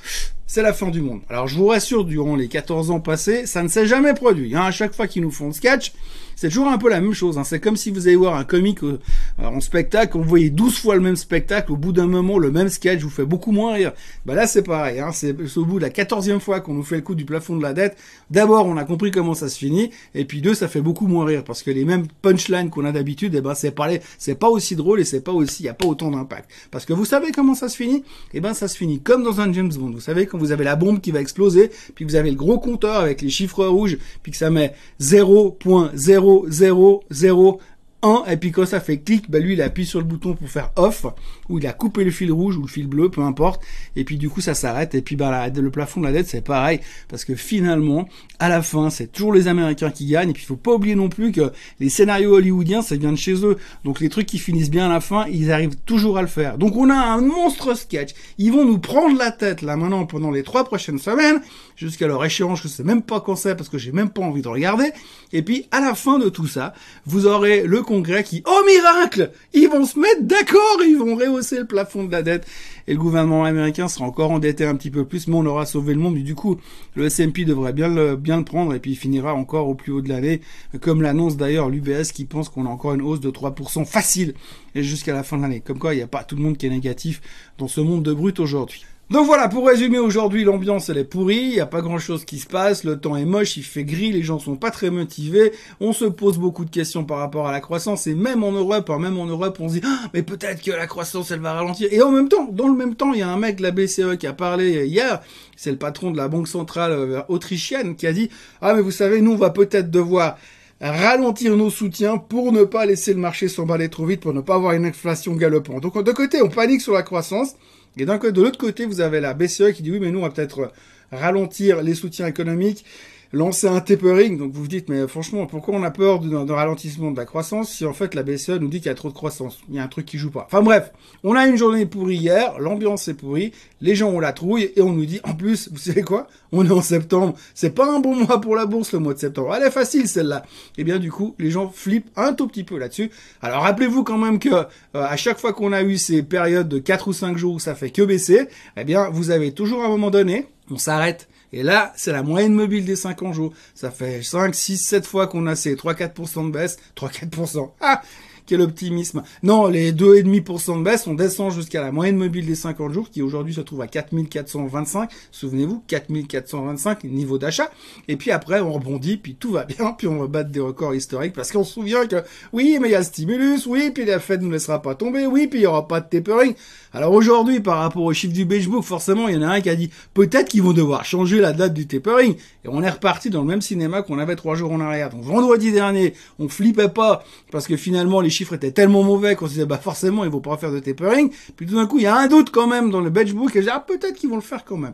c'est 0.50 0.64
la 0.64 0.74
fin 0.74 0.90
du 0.90 1.02
monde. 1.02 1.22
Alors, 1.30 1.48
je 1.48 1.56
vous 1.56 1.68
rassure, 1.68 2.06
durant 2.06 2.36
les 2.36 2.48
14 2.48 2.90
ans 2.90 3.00
passés, 3.00 3.46
ça 3.46 3.62
ne 3.62 3.68
s'est 3.68 3.86
jamais 3.86 4.16
produit. 4.16 4.56
Hein. 4.56 4.64
À 4.64 4.72
chaque 4.72 4.96
fois 4.96 5.06
qu'ils 5.06 5.22
nous 5.22 5.30
font 5.30 5.46
le 5.46 5.54
sketch, 5.54 5.94
c'est 6.36 6.48
toujours 6.48 6.70
un 6.70 6.80
peu 6.80 6.90
la 6.90 7.02
même 7.02 7.14
chose. 7.14 7.38
Hein. 7.38 7.44
C'est 7.44 7.60
comme 7.60 7.78
si 7.78 7.92
vous 7.92 8.08
allez 8.08 8.16
voir 8.16 8.36
un 8.36 8.46
comique 8.46 8.82
euh, 8.82 8.98
en 9.38 9.60
spectacle, 9.60 10.18
vous 10.18 10.24
voyez 10.24 10.50
12 10.50 10.80
fois 10.80 10.96
le 10.96 11.02
même 11.02 11.18
spectacle, 11.18 11.72
au 11.72 11.76
bout 11.76 11.92
d'un 11.92 12.08
moment, 12.08 12.40
le 12.40 12.50
même 12.50 12.70
sketch 12.70 13.02
vous 13.02 13.12
fait 13.12 13.26
beaucoup 13.26 13.52
moins 13.52 13.74
rire. 13.74 13.92
Bah 14.26 14.34
là, 14.34 14.48
c'est 14.48 14.64
pareil. 14.64 15.00
Hein. 15.00 15.12
C'est 15.12 15.36
au 15.58 15.66
bout 15.66 15.78
de 15.78 15.84
la 15.84 15.92
quatorzième 15.92 16.40
fois 16.40 16.62
qu'on 16.62 16.74
nous 16.74 16.84
fait 16.84 16.96
le 16.96 17.04
coup 17.04 17.14
du 17.14 17.26
plafond 17.26 17.56
de 17.56 17.62
la 17.62 17.74
dette. 17.74 17.96
D'abord, 18.32 18.66
on 18.66 18.76
a 18.78 18.86
compris 18.86 19.12
comment 19.12 19.36
ça 19.36 19.50
se 19.50 19.58
finit, 19.58 19.92
et 20.16 20.26
puis 20.26 20.42
deux, 20.42 20.56
ça 20.56 20.68
fait 20.68 20.82
beaucoup 20.82 21.06
moins 21.06 21.26
rire 21.26 21.44
parce 21.44 21.62
que 21.62 21.70
les 21.70 21.86
mêmes 21.86 22.08
punchlines 22.24 22.72
qu'on 22.72 22.86
a 22.86 22.92
d'habitude, 22.92 23.36
eh 23.36 23.42
ben 23.42 23.54
c'est 23.54 23.72
pas 23.72 23.90
c'est 24.18 24.36
pas 24.36 24.50
aussi 24.50 24.76
drôle 24.76 25.00
et 25.00 25.06
c'est 25.06 25.22
pas 25.22 25.34
aussi, 25.34 25.64
y 25.64 25.70
a 25.70 25.76
pas 25.76 25.86
autant 25.86 26.10
d'impact. 26.10 26.50
Parce 26.72 26.86
que 26.86 26.94
vous 26.94 27.06
savez 27.06 27.32
comment 27.32 27.54
ça 27.54 27.70
se 27.70 27.76
finit? 27.76 28.04
Eh 28.34 28.40
ben, 28.40 28.56
ça 28.56 28.68
se 28.68 28.78
finit 28.78 29.00
comme 29.00 29.24
dans 29.24 29.42
un 29.42 29.54
James 29.54 29.72
Bond. 29.78 29.92
Vous 29.92 30.00
savez 30.00 30.26
quand 30.26 30.39
vous 30.40 30.52
avez 30.52 30.64
la 30.64 30.76
bombe 30.76 31.02
qui 31.02 31.12
va 31.12 31.22
exploser, 31.22 31.72
puis 31.96 32.06
vous 32.06 32.16
avez 32.16 32.32
le 32.32 32.36
gros 32.36 32.60
compteur 32.60 32.96
avec 32.96 33.22
les 33.22 33.30
chiffres 33.30 33.66
rouges, 33.66 33.98
puis 34.24 34.32
que 34.32 34.38
ça 34.38 34.50
met 34.50 34.74
0.0 35.00 35.90
0, 35.94 37.04
0, 37.10 37.60
1, 38.02 38.24
et 38.30 38.38
puis 38.38 38.52
quand 38.52 38.66
ça 38.66 38.80
fait 38.80 38.98
clic, 38.98 39.30
bah 39.30 39.40
lui 39.40 39.54
il 39.54 39.62
appuie 39.62 39.86
sur 39.86 40.00
le 40.00 40.06
bouton 40.06 40.34
pour 40.34 40.50
faire 40.50 40.72
off, 40.76 41.06
ou 41.50 41.60
il 41.60 41.68
a 41.68 41.74
coupé 41.74 42.04
le 42.04 42.12
fil 42.12 42.32
rouge 42.32 42.58
ou 42.58 42.62
le 42.62 42.68
fil 42.68 42.88
bleu, 42.88 43.10
peu 43.10 43.22
importe, 43.22 43.62
et 43.96 44.04
puis 44.04 44.18
du 44.18 44.30
coup 44.30 44.42
ça 44.42 44.54
s'arrête, 44.54 44.96
et 44.96 45.02
puis 45.02 45.16
bah 45.16 45.50
le 45.50 45.72
plafond 45.72 46.00
de 46.00 46.06
la 46.06 46.12
dette 46.12 46.28
c'est 46.28 46.42
pareil, 46.42 46.80
parce 47.08 47.26
que 47.26 47.36
finalement, 47.36 48.08
à 48.40 48.48
la 48.48 48.62
fin, 48.62 48.90
c'est 48.90 49.12
toujours 49.12 49.34
les 49.34 49.48
Américains 49.48 49.92
qui 49.92 50.06
gagnent, 50.06 50.30
et 50.30 50.34
puis 50.34 50.44
il 50.44 50.48
faut 50.48 50.56
pas 50.56 50.74
oublier 50.74 50.96
non 50.96 51.10
plus 51.10 51.32
que 51.32 51.52
les 51.80 51.90
scénarios 51.90 52.36
hollywoodiens, 52.36 52.82
ça 52.82 52.96
vient 52.96 53.12
de 53.12 53.18
chez 53.18 53.46
eux, 53.46 53.58
donc 53.84 54.00
les 54.00 54.10
trucs 54.10 54.28
qui 54.28 54.40
finissent 54.40 54.72
bien 54.72 54.86
à 54.86 54.94
la 54.94 55.02
fin, 55.02 55.26
ils 55.28 55.52
arrivent 55.52 55.76
toujours 55.86 56.18
à 56.18 56.22
le 56.22 56.28
faire. 56.28 56.58
Donc 56.58 56.76
on 56.76 56.90
a 56.90 56.96
un 56.96 57.22
monstre 57.22 57.76
sketch, 57.76 58.12
ils 58.38 58.52
vont 58.52 58.66
nous 58.66 58.80
prendre 58.80 59.18
la 59.18 59.32
tête 59.32 59.62
là 59.62 59.76
maintenant 59.76 60.06
pendant 60.06 60.32
les 60.32 60.44
trois 60.44 60.64
prochaines 60.64 61.00
semaines, 61.00 61.42
jusqu'à 61.76 62.08
leur 62.08 62.24
échéance, 62.24 62.62
je 62.62 62.68
sais 62.68 62.84
même 62.84 63.02
pas 63.02 63.20
quand 63.20 63.36
c'est, 63.36 63.56
parce 63.56 63.70
que 63.70 63.78
j'ai 63.78 63.92
même 63.92 64.10
pas 64.10 64.22
envie 64.22 64.42
de 64.42 64.48
regarder, 64.48 64.92
et 65.34 65.42
puis 65.42 65.66
à 65.72 65.82
la 65.82 65.96
fin 65.96 66.18
de 66.18 66.30
tout 66.30 66.48
ça, 66.48 66.74
vous 67.06 67.28
aurez 67.28 67.64
le 67.64 67.82
congrès 67.90 68.24
qui, 68.24 68.44
oh 68.46 68.62
miracle, 68.68 69.32
ils 69.52 69.68
vont 69.68 69.84
se 69.84 69.98
mettre 69.98 70.22
d'accord, 70.22 70.78
ils 70.86 70.96
vont 70.96 71.16
rehausser 71.16 71.58
le 71.58 71.66
plafond 71.66 72.04
de 72.04 72.12
la 72.12 72.22
dette 72.22 72.46
et 72.88 72.94
le 72.94 73.00
gouvernement 73.00 73.46
américain 73.46 73.88
sera 73.88 74.06
encore 74.06 74.30
endetté 74.30 74.64
un 74.64 74.76
petit 74.76 74.92
peu 74.92 75.06
plus, 75.06 75.28
mais 75.28 75.34
on 75.34 75.46
aura 75.48 75.66
sauvé 75.66 75.96
le 75.96 76.00
monde. 76.00 76.16
du 76.16 76.36
coup, 76.36 76.58
le 76.94 77.06
S&P 77.06 77.46
devrait 77.46 77.74
bien 77.74 77.88
le, 77.88 78.16
bien 78.16 78.38
le 78.38 78.44
prendre 78.44 78.76
et 78.76 78.80
puis 78.80 78.92
il 78.92 78.96
finira 78.96 79.34
encore 79.34 79.68
au 79.68 79.74
plus 79.74 79.92
haut 79.92 80.02
de 80.02 80.10
l'année, 80.10 80.42
comme 80.82 81.02
l'annonce 81.02 81.36
d'ailleurs 81.36 81.68
l'UBS 81.68 82.12
qui 82.14 82.26
pense 82.26 82.50
qu'on 82.50 82.68
a 82.68 82.70
encore 82.70 82.94
une 82.94 83.02
hausse 83.02 83.22
de 83.22 83.32
3% 83.32 83.84
facile 83.86 84.36
jusqu'à 84.76 85.14
la 85.14 85.24
fin 85.24 85.38
de 85.38 85.42
l'année. 85.42 85.62
Comme 85.62 85.80
quoi, 85.80 85.96
il 85.96 85.98
n'y 85.98 86.04
a 86.04 86.08
pas 86.08 86.24
tout 86.24 86.36
le 86.36 86.44
monde 86.44 86.58
qui 86.58 86.68
est 86.68 86.70
négatif 86.70 87.22
dans 87.58 87.68
ce 87.68 87.82
monde 87.82 88.04
de 88.04 88.14
brut 88.14 88.40
aujourd'hui. 88.40 88.86
Donc 89.10 89.26
voilà, 89.26 89.48
pour 89.48 89.66
résumer 89.66 89.98
aujourd'hui, 89.98 90.44
l'ambiance 90.44 90.90
elle 90.90 91.00
est 91.00 91.04
pourrie, 91.04 91.38
il 91.38 91.54
n'y 91.54 91.60
a 91.60 91.66
pas 91.66 91.82
grand 91.82 91.98
chose 91.98 92.26
qui 92.26 92.38
se 92.38 92.46
passe, 92.46 92.84
le 92.84 93.00
temps 93.00 93.16
est 93.16 93.26
moche, 93.26 93.58
il 93.58 93.64
fait 93.64 93.84
gris, 93.84 94.12
les 94.12 94.22
gens 94.22 94.38
sont 94.38 94.56
pas 94.56 94.70
très 94.70 94.92
motivés, 94.92 95.52
on 95.80 95.94
se 95.94 96.06
pose 96.06 96.38
beaucoup 96.38 96.64
de 96.64 96.70
questions 96.70 97.04
par 97.04 97.18
rapport 97.18 97.48
à 97.48 97.52
la 97.52 97.60
croissance, 97.60 98.06
et 98.06 98.14
même 98.14 98.44
en 98.44 98.52
Europe, 98.52 98.88
hein, 98.92 99.00
même 99.00 99.18
en 99.18 99.26
Europe, 99.26 99.58
on 99.60 99.68
se 99.68 99.74
dit, 99.74 99.82
ah, 99.84 100.10
mais 100.14 100.22
peut-être 100.22 100.62
que 100.62 100.70
la 100.70 100.86
croissance 100.86 101.32
elle 101.32 101.40
va 101.40 101.54
ralentir. 101.54 101.88
Et 101.92 102.04
en 102.04 102.12
même 102.12 102.30
temps, 102.30 102.50
dans 102.52 102.68
le 102.68 102.76
même 102.76 102.94
temps, 102.94 103.12
il 103.14 103.20
y 103.20 103.24
a 103.24 103.30
un 103.30 103.38
mec 103.38 103.56
de 103.56 103.64
la 103.64 103.72
BCE 103.72 104.16
qui 104.20 104.28
a 104.28 104.34
parlé 104.34 104.86
hier, 104.86 105.22
c'est 105.56 105.72
le 105.72 105.78
patron 105.78 106.12
de 106.12 106.18
la 106.18 106.28
Banque 106.28 106.48
Centrale 106.48 106.92
euh, 106.92 107.22
Autrichienne, 107.30 107.96
qui 107.96 108.06
a 108.06 108.14
dit, 108.14 108.30
ah 108.62 108.76
mais 108.76 108.82
vous 108.82 108.92
savez, 108.92 109.22
nous 109.22 109.32
on 109.32 109.38
va 109.38 109.50
peut-être 109.50 109.90
devoir 109.90 110.38
ralentir 110.80 111.58
nos 111.58 111.72
soutiens 111.72 112.20
pour 112.20 112.52
ne 112.52 112.64
pas 112.64 112.86
laisser 112.86 113.16
le 113.16 113.20
marché 113.20 113.48
s'emballer 113.48 113.90
trop 113.90 114.06
vite, 114.06 114.22
pour 114.22 114.34
ne 114.34 114.42
pas 114.42 114.54
avoir 114.54 114.74
une 114.74 114.86
inflation 114.86 115.34
galopante. 115.34 115.82
Donc 115.82 116.04
de 116.04 116.12
côté, 116.12 116.44
on 116.44 116.50
panique 116.50 116.82
sur 116.82 116.94
la 116.94 117.02
croissance, 117.02 117.56
et 117.98 118.06
donc 118.06 118.26
de 118.26 118.42
l'autre 118.42 118.58
côté, 118.58 118.86
vous 118.86 119.02
avez 119.02 119.20
la 119.20 119.34
BCE 119.34 119.72
qui 119.74 119.84
dit 119.84 119.92
oui, 119.92 120.00
mais 120.00 120.12
nous, 120.12 120.20
on 120.20 120.24
va 120.24 120.30
peut-être 120.30 120.72
ralentir 121.12 121.82
les 121.82 121.96
soutiens 121.96 122.28
économiques 122.28 122.86
lancer 123.32 123.68
un 123.68 123.80
tapering. 123.80 124.38
Donc 124.38 124.52
vous 124.52 124.62
vous 124.62 124.68
dites, 124.68 124.90
mais 124.90 125.08
franchement, 125.08 125.46
pourquoi 125.46 125.76
on 125.76 125.84
a 125.84 125.92
peur 125.92 126.20
d'un 126.20 126.54
ralentissement 126.54 127.12
de 127.12 127.18
la 127.18 127.26
croissance 127.26 127.72
si 127.72 127.86
en 127.86 127.94
fait 127.94 128.16
la 128.16 128.24
BCE 128.24 128.50
nous 128.60 128.68
dit 128.68 128.78
qu'il 128.78 128.88
y 128.88 128.92
a 128.92 128.96
trop 128.96 129.10
de 129.10 129.14
croissance? 129.14 129.60
Il 129.70 129.76
y 129.76 129.80
a 129.80 129.84
un 129.84 129.88
truc 129.88 130.06
qui 130.06 130.18
joue 130.18 130.32
pas. 130.32 130.46
Enfin 130.46 130.62
bref, 130.62 130.92
on 131.24 131.36
a 131.36 131.48
une 131.48 131.58
journée 131.58 131.86
pourrie 131.86 132.18
hier, 132.18 132.60
l'ambiance 132.60 133.08
est 133.08 133.14
pourrie, 133.14 133.52
les 133.82 133.96
gens 133.96 134.10
ont 134.10 134.20
la 134.20 134.34
trouille 134.34 134.72
et 134.76 134.82
on 134.82 134.92
nous 134.92 135.06
dit, 135.06 135.20
en 135.24 135.34
plus, 135.34 135.70
vous 135.72 135.78
savez 135.78 136.02
quoi? 136.02 136.28
On 136.52 136.66
est 136.66 136.72
en 136.72 136.82
septembre, 136.82 137.36
c'est 137.54 137.76
pas 137.76 137.92
un 137.92 138.00
bon 138.00 138.16
mois 138.16 138.42
pour 138.42 138.56
la 138.56 138.66
bourse 138.66 138.94
le 138.94 139.00
mois 139.00 139.14
de 139.14 139.20
septembre. 139.20 139.54
Elle 139.56 139.64
est 139.64 139.72
facile 139.72 140.08
celle-là. 140.08 140.44
Et 140.78 140.82
eh 140.82 140.84
bien 140.84 140.98
du 140.98 141.12
coup, 141.12 141.36
les 141.38 141.52
gens 141.52 141.70
flippent 141.70 142.10
un 142.16 142.34
tout 142.34 142.48
petit 142.48 142.64
peu 142.64 142.78
là-dessus. 142.78 143.12
Alors 143.42 143.64
rappelez-vous 143.64 144.04
quand 144.04 144.18
même 144.18 144.40
que 144.40 144.50
euh, 144.50 144.66
à 144.94 145.16
chaque 145.16 145.40
fois 145.40 145.54
qu'on 145.54 145.74
a 145.74 145.84
eu 145.84 145.98
ces 145.98 146.24
périodes 146.24 146.68
de 146.68 146.80
4 146.80 147.08
ou 147.10 147.14
5 147.14 147.38
jours 147.38 147.56
où 147.56 147.60
ça 147.60 147.76
fait 147.76 147.92
que 147.92 148.02
baisser, 148.02 148.48
eh 148.78 148.84
bien 148.84 149.10
vous 149.10 149.30
avez 149.30 149.52
toujours 149.52 149.84
un 149.84 149.90
moment 149.90 150.10
donné, 150.10 150.48
on 150.72 150.78
s'arrête 150.78 151.28
et 151.52 151.64
là, 151.64 151.94
c'est 151.96 152.12
la 152.12 152.24
moyenne 152.24 152.54
mobile 152.54 152.86
des 152.86 152.96
50 152.96 153.34
jours. 153.34 153.54
Ça 153.76 153.92
fait 153.92 154.22
5, 154.22 154.54
6, 154.54 154.78
7 154.78 155.06
fois 155.06 155.28
qu'on 155.28 155.48
a 155.48 155.56
ces 155.56 155.76
3-4% 155.76 156.48
de 156.48 156.52
baisse. 156.52 156.78
3-4%. 156.96 157.72
Ah 157.82 158.02
quel 158.50 158.62
optimisme. 158.62 159.22
Non, 159.44 159.68
les 159.68 159.94
2,5% 159.94 160.80
de 160.80 160.84
baisse, 160.84 161.06
on 161.06 161.14
descend 161.14 161.52
jusqu'à 161.52 161.82
la 161.82 161.92
moyenne 161.92 162.18
mobile 162.18 162.48
des 162.48 162.56
50 162.56 162.92
jours, 162.92 163.12
qui 163.12 163.22
aujourd'hui 163.22 163.54
se 163.54 163.62
trouve 163.62 163.82
à 163.82 163.88
4425. 163.88 165.12
Souvenez-vous, 165.32 165.84
4425 165.86 167.04
niveau 167.04 167.38
d'achat. 167.38 167.70
Et 168.08 168.18
puis 168.18 168.32
après, 168.32 168.60
on 168.60 168.74
rebondit, 168.74 169.18
puis 169.18 169.36
tout 169.36 169.52
va 169.52 169.66
bien, 169.66 169.94
puis 169.98 170.08
on 170.08 170.26
va 170.26 170.44
des 170.44 170.60
records 170.60 170.96
historiques, 170.96 171.34
parce 171.34 171.52
qu'on 171.52 171.64
se 171.64 171.74
souvient 171.74 172.08
que, 172.08 172.24
oui, 172.52 172.80
mais 172.82 172.88
il 172.88 172.92
y 172.92 172.96
a 172.96 173.00
le 173.00 173.06
stimulus, 173.06 173.68
oui, 173.68 173.92
puis 173.92 174.04
la 174.04 174.20
Fed 174.20 174.42
ne 174.42 174.52
laissera 174.52 174.82
pas 174.82 174.96
tomber, 174.96 175.28
oui, 175.28 175.46
puis 175.46 175.60
il 175.60 175.64
y 175.64 175.68
aura 175.68 175.88
pas 175.88 176.02
de 176.02 176.10
tapering. 176.10 176.56
Alors 176.92 177.14
aujourd'hui, 177.14 177.60
par 177.60 177.78
rapport 177.78 178.04
au 178.04 178.14
chiffre 178.14 178.34
du 178.34 178.46
beige 178.46 178.68
book, 178.68 178.84
forcément, 178.84 179.28
il 179.28 179.36
y 179.36 179.38
en 179.38 179.44
a 179.44 179.48
un 179.48 179.62
qui 179.62 179.70
a 179.70 179.76
dit, 179.76 179.92
peut-être 180.16 180.50
qu'ils 180.50 180.64
vont 180.64 180.74
devoir 180.74 181.06
changer 181.06 181.40
la 181.40 181.54
date 181.54 181.74
du 181.74 181.86
tapering. 181.86 182.36
Et 182.66 182.68
on 182.68 182.82
est 182.82 182.90
reparti 182.90 183.30
dans 183.30 183.42
le 183.42 183.48
même 183.48 183.62
cinéma 183.62 184.02
qu'on 184.02 184.18
avait 184.18 184.36
trois 184.36 184.56
jours 184.56 184.72
en 184.72 184.80
arrière. 184.80 185.12
Donc 185.12 185.22
vendredi 185.22 185.72
dernier, 185.72 186.16
on 186.40 186.50
flippait 186.50 186.90
pas, 186.90 187.24
parce 187.52 187.68
que 187.68 187.78
finalement, 187.78 188.22
les 188.22 188.32
chiffres 188.32 188.54
étaient 188.54 188.72
tellement 188.72 189.04
mauvais 189.04 189.36
qu'on 189.36 189.46
se 189.46 189.54
disait, 189.54 189.66
bah 189.66 189.78
forcément, 189.78 190.24
ils 190.24 190.32
vont 190.32 190.40
pas 190.40 190.58
faire 190.58 190.72
de 190.72 190.80
tapering. 190.80 191.32
Puis 191.56 191.68
tout 191.68 191.76
d'un 191.76 191.86
coup, 191.86 192.00
il 192.00 192.04
y 192.04 192.08
a 192.08 192.16
un 192.16 192.28
doute 192.28 192.50
quand 192.50 192.68
même 192.68 192.90
dans 192.90 193.02
le 193.02 193.12
benchbook, 193.12 193.56
et 193.56 193.62
j'ai 193.62 193.70
ah, 193.70 193.84
peut-être 193.86 194.16
qu'ils 194.16 194.30
vont 194.30 194.38
le 194.38 194.42
faire 194.42 194.66
quand 194.66 194.78
même. 194.78 194.94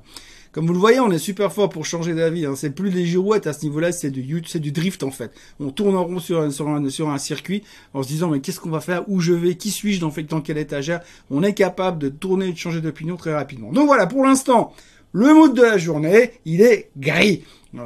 Comme 0.56 0.68
vous 0.68 0.74
le 0.74 0.80
voyez, 0.80 1.02
on 1.02 1.12
est 1.12 1.18
super 1.18 1.52
fort 1.52 1.68
pour 1.68 1.86
changer 1.86 2.14
d'avis. 2.14 2.46
Hein. 2.46 2.54
C'est 2.56 2.70
plus 2.70 2.90
des 2.90 3.06
girouettes 3.06 3.46
à 3.46 3.52
ce 3.52 3.66
niveau-là, 3.66 3.92
c'est 3.92 4.10
du, 4.10 4.42
c'est 4.48 4.62
du 4.62 4.72
drift 4.72 5.04
en 5.04 5.12
fait. 5.12 5.34
On 5.60 5.70
tourne 5.70 5.98
en 5.98 6.06
rond 6.06 6.20
sur 6.20 6.40
un, 6.40 7.18
circuit 7.18 7.62
en 7.94 8.04
se 8.04 8.08
disant 8.08 8.30
mais 8.30 8.40
qu'est-ce 8.40 8.62
qu'on 8.62 8.70
va 8.70 8.80
faire, 8.80 9.04
où 9.10 9.20
je 9.20 9.34
vais, 9.34 9.56
qui 9.56 9.70
suis-je 9.70 10.00
dans, 10.00 10.14
dans 10.30 10.40
quelle 10.40 10.58
étagère? 10.58 11.02
On 11.30 11.44
est 11.44 11.54
capable 11.54 12.00
de 12.00 12.08
tourner 12.08 12.48
et 12.48 12.52
de 12.54 12.58
changer 12.58 12.80
d'opinion 12.80 13.18
très 13.18 13.34
rapidement. 13.34 13.74
Donc 13.74 13.88
voilà, 13.88 14.08
pour 14.08 14.24
l'instant, 14.24 14.72
le 15.12 15.34
mood 15.34 15.54
de 15.54 15.62
la 15.62 15.78
journée, 15.78 16.32
il 16.46 16.62
est 16.62 16.90
gris 16.96 17.44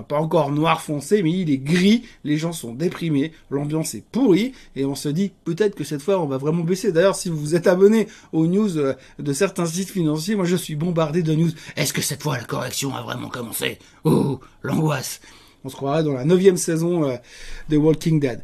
pas 0.07 0.19
encore 0.19 0.51
noir 0.51 0.81
foncé, 0.81 1.23
mais 1.23 1.31
il 1.31 1.49
est 1.49 1.57
gris, 1.57 2.03
les 2.23 2.37
gens 2.37 2.51
sont 2.51 2.73
déprimés, 2.73 3.31
l'ambiance 3.49 3.95
est 3.95 4.03
pourrie, 4.11 4.53
et 4.75 4.85
on 4.85 4.95
se 4.95 5.09
dit 5.09 5.31
peut-être 5.45 5.75
que 5.75 5.83
cette 5.83 6.01
fois 6.01 6.19
on 6.19 6.25
va 6.25 6.37
vraiment 6.37 6.63
baisser. 6.63 6.91
D'ailleurs, 6.91 7.15
si 7.15 7.29
vous 7.29 7.37
vous 7.37 7.55
êtes 7.55 7.67
abonné 7.67 8.07
aux 8.31 8.47
news 8.47 8.77
euh, 8.77 8.93
de 9.17 9.33
certains 9.33 9.65
sites 9.65 9.89
financiers, 9.89 10.35
moi 10.35 10.45
je 10.45 10.55
suis 10.55 10.75
bombardé 10.75 11.23
de 11.23 11.33
news. 11.33 11.51
Est-ce 11.75 11.93
que 11.93 12.01
cette 12.01 12.23
fois 12.23 12.37
la 12.37 12.43
correction 12.43 12.95
a 12.95 13.01
vraiment 13.01 13.29
commencé? 13.29 13.79
Oh, 14.03 14.39
l'angoisse. 14.63 15.21
On 15.63 15.69
se 15.69 15.75
croirait 15.75 16.03
dans 16.03 16.13
la 16.13 16.25
neuvième 16.25 16.57
saison 16.57 17.09
euh, 17.09 17.15
de 17.69 17.77
Walking 17.77 18.19
Dead. 18.19 18.41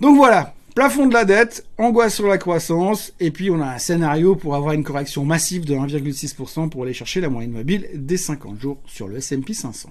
Donc 0.00 0.16
voilà, 0.16 0.54
plafond 0.76 1.06
de 1.06 1.14
la 1.14 1.24
dette, 1.24 1.66
angoisse 1.78 2.14
sur 2.14 2.26
la 2.26 2.38
croissance, 2.38 3.12
et 3.18 3.30
puis 3.30 3.50
on 3.50 3.60
a 3.62 3.66
un 3.66 3.78
scénario 3.78 4.36
pour 4.36 4.54
avoir 4.54 4.74
une 4.74 4.84
correction 4.84 5.24
massive 5.24 5.64
de 5.64 5.74
1,6% 5.74 6.68
pour 6.68 6.82
aller 6.82 6.92
chercher 6.92 7.22
la 7.22 7.30
moyenne 7.30 7.52
mobile 7.52 7.88
des 7.94 8.18
50 8.18 8.60
jours 8.60 8.78
sur 8.86 9.08
le 9.08 9.16
S&P 9.16 9.54
500. 9.54 9.90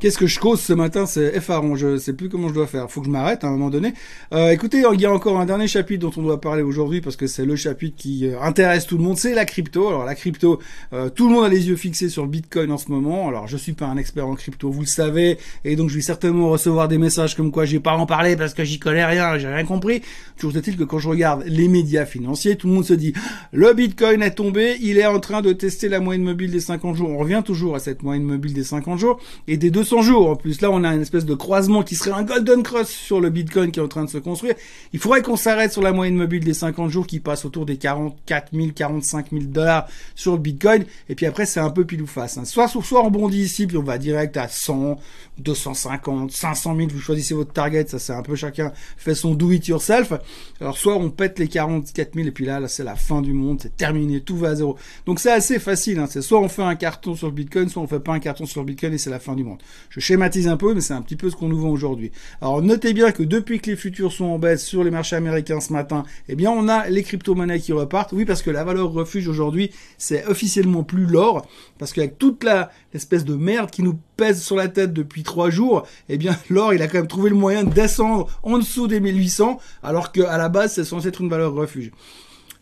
Qu'est-ce 0.00 0.18
que 0.18 0.26
je 0.26 0.38
cause 0.40 0.60
ce 0.60 0.72
matin 0.72 1.06
C'est 1.06 1.36
effarant. 1.36 1.76
Je 1.76 1.98
sais 1.98 2.12
plus 2.12 2.28
comment 2.28 2.48
je 2.48 2.54
dois 2.54 2.66
faire. 2.66 2.90
Faut 2.90 3.00
que 3.00 3.06
je 3.06 3.12
m'arrête 3.12 3.44
à 3.44 3.46
un 3.46 3.50
moment 3.50 3.70
donné. 3.70 3.94
Euh, 4.32 4.50
écoutez, 4.50 4.82
il 4.92 5.00
y 5.00 5.06
a 5.06 5.12
encore 5.12 5.38
un 5.40 5.46
dernier 5.46 5.68
chapitre 5.68 6.00
dont 6.00 6.20
on 6.20 6.22
doit 6.22 6.40
parler 6.40 6.62
aujourd'hui 6.62 7.00
parce 7.00 7.16
que 7.16 7.26
c'est 7.26 7.44
le 7.44 7.56
chapitre 7.56 7.96
qui 7.96 8.26
euh, 8.26 8.40
intéresse 8.40 8.86
tout 8.86 8.98
le 8.98 9.04
monde. 9.04 9.16
C'est 9.16 9.34
la 9.34 9.44
crypto. 9.44 9.88
Alors 9.88 10.04
la 10.04 10.14
crypto, 10.14 10.60
euh, 10.92 11.08
tout 11.08 11.28
le 11.28 11.34
monde 11.34 11.44
a 11.44 11.48
les 11.48 11.68
yeux 11.68 11.76
fixés 11.76 12.08
sur 12.08 12.22
le 12.22 12.28
Bitcoin 12.28 12.72
en 12.72 12.76
ce 12.76 12.90
moment. 12.90 13.28
Alors 13.28 13.46
je 13.46 13.56
suis 13.56 13.72
pas 13.72 13.86
un 13.86 13.96
expert 13.96 14.26
en 14.26 14.34
crypto, 14.34 14.70
vous 14.70 14.80
le 14.80 14.86
savez, 14.86 15.38
et 15.64 15.76
donc 15.76 15.90
je 15.90 15.94
vais 15.94 16.02
certainement 16.02 16.50
recevoir 16.50 16.88
des 16.88 16.98
messages 16.98 17.36
comme 17.36 17.50
quoi 17.50 17.64
j'ai 17.64 17.80
pas 17.80 17.94
en 17.96 18.04
parler 18.04 18.36
parce 18.36 18.52
que 18.52 18.64
j'y 18.64 18.78
connais 18.78 19.04
rien, 19.04 19.38
j'ai 19.38 19.48
rien 19.48 19.64
compris. 19.64 20.02
Toujours 20.36 20.56
est-il 20.56 20.76
que 20.76 20.84
quand 20.84 20.98
je 20.98 21.08
regarde 21.08 21.44
les 21.46 21.68
médias 21.68 22.04
financiers, 22.04 22.56
tout 22.56 22.66
le 22.66 22.74
monde 22.74 22.84
se 22.84 22.94
dit 22.94 23.14
le 23.52 23.72
Bitcoin 23.72 24.22
est 24.22 24.32
tombé, 24.32 24.76
il 24.82 24.98
est 24.98 25.06
en 25.06 25.20
train 25.20 25.40
de 25.40 25.52
tester 25.52 25.88
la 25.88 26.00
moyenne 26.00 26.24
mobile 26.24 26.50
des 26.50 26.60
50 26.60 26.96
jours. 26.96 27.10
On 27.10 27.18
revient 27.18 27.42
toujours 27.44 27.76
à 27.76 27.78
cette 27.78 28.02
moyenne 28.02 28.24
mobile 28.24 28.52
des 28.52 28.64
50 28.64 28.98
jours 28.98 29.20
et 29.46 29.56
des 29.56 29.70
200 29.84 30.02
jours. 30.02 30.30
En 30.30 30.36
plus, 30.36 30.62
là, 30.62 30.70
on 30.70 30.82
a 30.82 30.94
une 30.94 31.02
espèce 31.02 31.26
de 31.26 31.34
croisement 31.34 31.82
qui 31.82 31.94
serait 31.94 32.12
un 32.12 32.22
golden 32.22 32.62
cross 32.62 32.88
sur 32.88 33.20
le 33.20 33.28
Bitcoin 33.28 33.70
qui 33.70 33.80
est 33.80 33.82
en 33.82 33.88
train 33.88 34.04
de 34.04 34.08
se 34.08 34.16
construire. 34.16 34.54
Il 34.94 34.98
faudrait 34.98 35.20
qu'on 35.20 35.36
s'arrête 35.36 35.72
sur 35.72 35.82
la 35.82 35.92
moyenne 35.92 36.16
mobile 36.16 36.42
des 36.42 36.54
50 36.54 36.90
jours 36.90 37.06
qui 37.06 37.20
passe 37.20 37.44
autour 37.44 37.66
des 37.66 37.76
44 37.76 38.52
000, 38.54 38.68
45 38.74 39.26
000 39.30 39.44
dollars 39.44 39.86
sur 40.14 40.32
le 40.32 40.38
Bitcoin. 40.38 40.86
Et 41.10 41.14
puis 41.14 41.26
après, 41.26 41.44
c'est 41.44 41.60
un 41.60 41.68
peu 41.68 41.84
pile 41.84 42.00
ou 42.00 42.06
face. 42.06 42.38
Hein. 42.38 42.46
Soit, 42.46 42.68
soit 42.68 43.04
on 43.04 43.10
bondit 43.10 43.42
ici, 43.42 43.66
puis 43.66 43.76
on 43.76 43.82
va 43.82 43.98
direct 43.98 44.38
à 44.38 44.48
100, 44.48 44.98
250, 45.38 46.32
500 46.32 46.76
000. 46.76 46.88
Vous 46.90 47.00
choisissez 47.00 47.34
votre 47.34 47.52
target. 47.52 47.86
Ça, 47.86 47.98
c'est 47.98 48.14
un 48.14 48.22
peu 48.22 48.36
chacun 48.36 48.72
fait 48.96 49.14
son 49.14 49.34
do 49.34 49.52
it 49.52 49.68
yourself. 49.68 50.14
Alors, 50.62 50.78
soit 50.78 50.96
on 50.96 51.10
pète 51.10 51.38
les 51.38 51.48
44 51.48 52.14
000 52.14 52.28
et 52.28 52.30
puis 52.30 52.46
là, 52.46 52.58
là, 52.58 52.68
c'est 52.68 52.84
la 52.84 52.96
fin 52.96 53.20
du 53.20 53.34
monde. 53.34 53.58
C'est 53.60 53.76
terminé. 53.76 54.22
Tout 54.22 54.38
va 54.38 54.48
à 54.48 54.54
zéro. 54.54 54.78
Donc, 55.04 55.20
c'est 55.20 55.32
assez 55.32 55.58
facile. 55.58 55.98
Hein. 55.98 56.06
C'est 56.08 56.22
soit 56.22 56.40
on 56.40 56.48
fait 56.48 56.62
un 56.62 56.74
carton 56.74 57.14
sur 57.14 57.26
le 57.26 57.34
Bitcoin, 57.34 57.68
soit 57.68 57.82
on 57.82 57.86
fait 57.86 58.00
pas 58.00 58.14
un 58.14 58.20
carton 58.20 58.46
sur 58.46 58.62
le 58.62 58.66
Bitcoin 58.66 58.94
et 58.94 58.98
c'est 58.98 59.10
la 59.10 59.20
fin 59.20 59.34
du 59.34 59.44
monde. 59.44 59.58
Je 59.90 60.00
schématise 60.00 60.48
un 60.48 60.56
peu, 60.56 60.74
mais 60.74 60.80
c'est 60.80 60.94
un 60.94 61.02
petit 61.02 61.16
peu 61.16 61.30
ce 61.30 61.36
qu'on 61.36 61.48
nous 61.48 61.60
vend 61.60 61.70
aujourd'hui. 61.70 62.12
Alors 62.40 62.62
notez 62.62 62.92
bien 62.92 63.12
que 63.12 63.22
depuis 63.22 63.60
que 63.60 63.70
les 63.70 63.76
futurs 63.76 64.12
sont 64.12 64.24
en 64.24 64.38
baisse 64.38 64.64
sur 64.64 64.84
les 64.84 64.90
marchés 64.90 65.16
américains 65.16 65.60
ce 65.60 65.72
matin, 65.72 66.04
eh 66.28 66.34
bien 66.34 66.50
on 66.50 66.68
a 66.68 66.88
les 66.88 67.02
crypto-monnaies 67.02 67.60
qui 67.60 67.72
repartent. 67.72 68.12
Oui, 68.12 68.24
parce 68.24 68.42
que 68.42 68.50
la 68.50 68.64
valeur 68.64 68.92
refuge 68.92 69.28
aujourd'hui, 69.28 69.70
c'est 69.98 70.26
officiellement 70.26 70.82
plus 70.82 71.06
l'or, 71.06 71.46
parce 71.78 71.92
qu'avec 71.92 72.18
toute 72.18 72.44
la 72.44 72.70
espèce 72.92 73.24
de 73.24 73.34
merde 73.34 73.70
qui 73.70 73.82
nous 73.82 73.98
pèse 74.16 74.42
sur 74.42 74.56
la 74.56 74.68
tête 74.68 74.92
depuis 74.92 75.22
trois 75.22 75.50
jours, 75.50 75.86
eh 76.08 76.16
bien 76.16 76.36
l'or, 76.50 76.74
il 76.74 76.82
a 76.82 76.88
quand 76.88 76.98
même 76.98 77.06
trouvé 77.06 77.30
le 77.30 77.36
moyen 77.36 77.64
de 77.64 77.72
descendre 77.72 78.28
en 78.42 78.58
dessous 78.58 78.86
des 78.86 79.00
1800, 79.00 79.58
alors 79.82 80.12
qu'à 80.12 80.38
la 80.38 80.48
base, 80.48 80.74
c'est 80.74 80.84
censé 80.84 81.08
être 81.08 81.20
une 81.20 81.28
valeur 81.28 81.52
refuge 81.52 81.90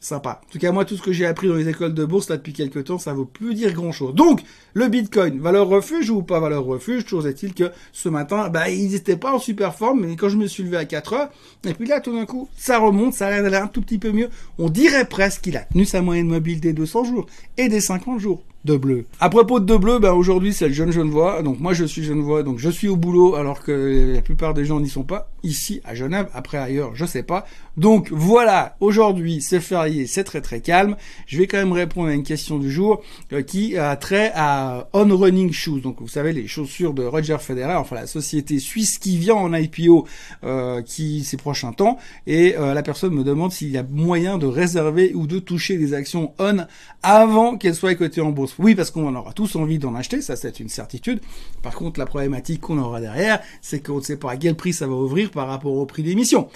sympa. 0.04 0.40
En 0.44 0.52
tout 0.52 0.58
cas, 0.58 0.72
moi, 0.72 0.84
tout 0.84 0.96
ce 0.96 1.02
que 1.02 1.12
j'ai 1.12 1.26
appris 1.26 1.48
dans 1.48 1.54
les 1.54 1.68
écoles 1.68 1.94
de 1.94 2.04
bourse 2.04 2.28
là 2.28 2.36
depuis 2.36 2.52
quelques 2.52 2.84
temps, 2.84 2.98
ça 2.98 3.12
vaut 3.12 3.24
plus 3.24 3.54
dire 3.54 3.72
grand 3.72 3.92
chose. 3.92 4.14
Donc, 4.14 4.42
le 4.74 4.88
Bitcoin, 4.88 5.40
valeur 5.40 5.68
refuge 5.68 6.10
ou 6.10 6.22
pas 6.22 6.40
valeur 6.40 6.64
refuge, 6.64 7.04
toujours 7.04 7.26
est-il 7.26 7.54
que 7.54 7.70
ce 7.92 8.08
matin, 8.08 8.48
bah, 8.48 8.68
ils 8.68 8.90
n'étaient 8.90 9.16
pas 9.16 9.32
en 9.32 9.38
super 9.38 9.74
forme, 9.74 10.06
mais 10.06 10.16
quand 10.16 10.28
je 10.28 10.36
me 10.36 10.46
suis 10.46 10.62
levé 10.62 10.76
à 10.76 10.84
4 10.84 11.12
heures, 11.12 11.30
et 11.64 11.74
puis 11.74 11.86
là, 11.86 12.00
tout 12.00 12.12
d'un 12.12 12.26
coup, 12.26 12.48
ça 12.56 12.78
remonte, 12.78 13.14
ça 13.14 13.28
a 13.28 13.40
l'air 13.40 13.62
un 13.62 13.68
tout 13.68 13.82
petit 13.82 13.98
peu 13.98 14.12
mieux. 14.12 14.28
On 14.58 14.68
dirait 14.68 15.06
presque 15.06 15.42
qu'il 15.42 15.56
a 15.56 15.60
tenu 15.60 15.84
sa 15.84 16.02
moyenne 16.02 16.28
mobile 16.28 16.60
des 16.60 16.72
200 16.72 17.04
jours 17.04 17.26
et 17.56 17.68
des 17.68 17.80
50 17.80 18.18
jours 18.18 18.42
de 18.64 18.76
bleu. 18.76 19.06
À 19.20 19.28
propos 19.28 19.60
de, 19.60 19.66
de 19.66 19.76
bleu, 19.76 19.98
ben 19.98 20.12
aujourd'hui 20.12 20.52
c'est 20.52 20.68
le 20.68 20.74
jeune 20.74 20.92
Genevois, 20.92 21.42
donc 21.42 21.58
moi 21.58 21.72
je 21.72 21.84
suis 21.84 22.04
Genevois, 22.04 22.42
donc 22.42 22.58
je 22.58 22.70
suis 22.70 22.88
au 22.88 22.96
boulot 22.96 23.34
alors 23.34 23.62
que 23.62 24.14
la 24.14 24.22
plupart 24.22 24.54
des 24.54 24.64
gens 24.64 24.80
n'y 24.80 24.88
sont 24.88 25.02
pas. 25.02 25.28
Ici 25.42 25.80
à 25.84 25.96
Genève, 25.96 26.28
après 26.34 26.58
ailleurs, 26.58 26.92
je 26.94 27.04
sais 27.04 27.24
pas. 27.24 27.44
Donc 27.76 28.12
voilà, 28.12 28.76
aujourd'hui 28.78 29.40
c'est 29.40 29.60
férié, 29.60 30.06
c'est 30.06 30.22
très 30.22 30.40
très 30.40 30.60
calme. 30.60 30.96
Je 31.26 31.38
vais 31.38 31.48
quand 31.48 31.56
même 31.56 31.72
répondre 31.72 32.08
à 32.08 32.12
une 32.12 32.22
question 32.22 32.58
du 32.58 32.70
jour 32.70 33.02
euh, 33.32 33.42
qui 33.42 33.76
a 33.76 33.96
trait 33.96 34.30
à 34.34 34.88
On 34.92 35.16
Running 35.16 35.52
Shoes. 35.52 35.80
Donc 35.80 36.00
vous 36.00 36.08
savez 36.08 36.32
les 36.32 36.46
chaussures 36.46 36.94
de 36.94 37.02
Roger 37.04 37.38
Federer, 37.40 37.74
enfin 37.74 37.96
la 37.96 38.06
société 38.06 38.60
suisse 38.60 38.98
qui 38.98 39.16
vient 39.16 39.34
en 39.34 39.52
IPO 39.52 40.06
euh, 40.44 40.82
qui 40.82 41.24
ces 41.24 41.36
prochains 41.36 41.72
temps. 41.72 41.98
Et 42.28 42.54
euh, 42.56 42.74
la 42.74 42.82
personne 42.82 43.14
me 43.14 43.24
demande 43.24 43.50
s'il 43.50 43.70
y 43.70 43.78
a 43.78 43.82
moyen 43.82 44.38
de 44.38 44.46
réserver 44.46 45.12
ou 45.14 45.26
de 45.26 45.40
toucher 45.40 45.78
des 45.78 45.94
actions 45.94 46.34
On 46.38 46.66
avant 47.02 47.56
qu'elles 47.56 47.74
soient 47.74 47.94
cotées 47.96 48.20
en 48.20 48.30
bourse. 48.30 48.51
Oui, 48.58 48.74
parce 48.74 48.90
qu'on 48.90 49.14
aura 49.14 49.32
tous 49.32 49.56
envie 49.56 49.78
d'en 49.78 49.94
acheter, 49.94 50.20
ça 50.22 50.36
c'est 50.36 50.60
une 50.60 50.68
certitude. 50.68 51.20
Par 51.62 51.74
contre, 51.74 51.98
la 51.98 52.06
problématique 52.06 52.60
qu'on 52.60 52.78
aura 52.78 53.00
derrière, 53.00 53.40
c'est 53.60 53.84
qu'on 53.84 53.96
ne 53.96 54.02
sait 54.02 54.16
pas 54.16 54.32
à 54.32 54.36
quel 54.36 54.54
prix 54.54 54.72
ça 54.72 54.86
va 54.86 54.94
ouvrir 54.94 55.30
par 55.30 55.48
rapport 55.48 55.74
au 55.74 55.86
prix 55.86 56.02
d'émission. 56.02 56.48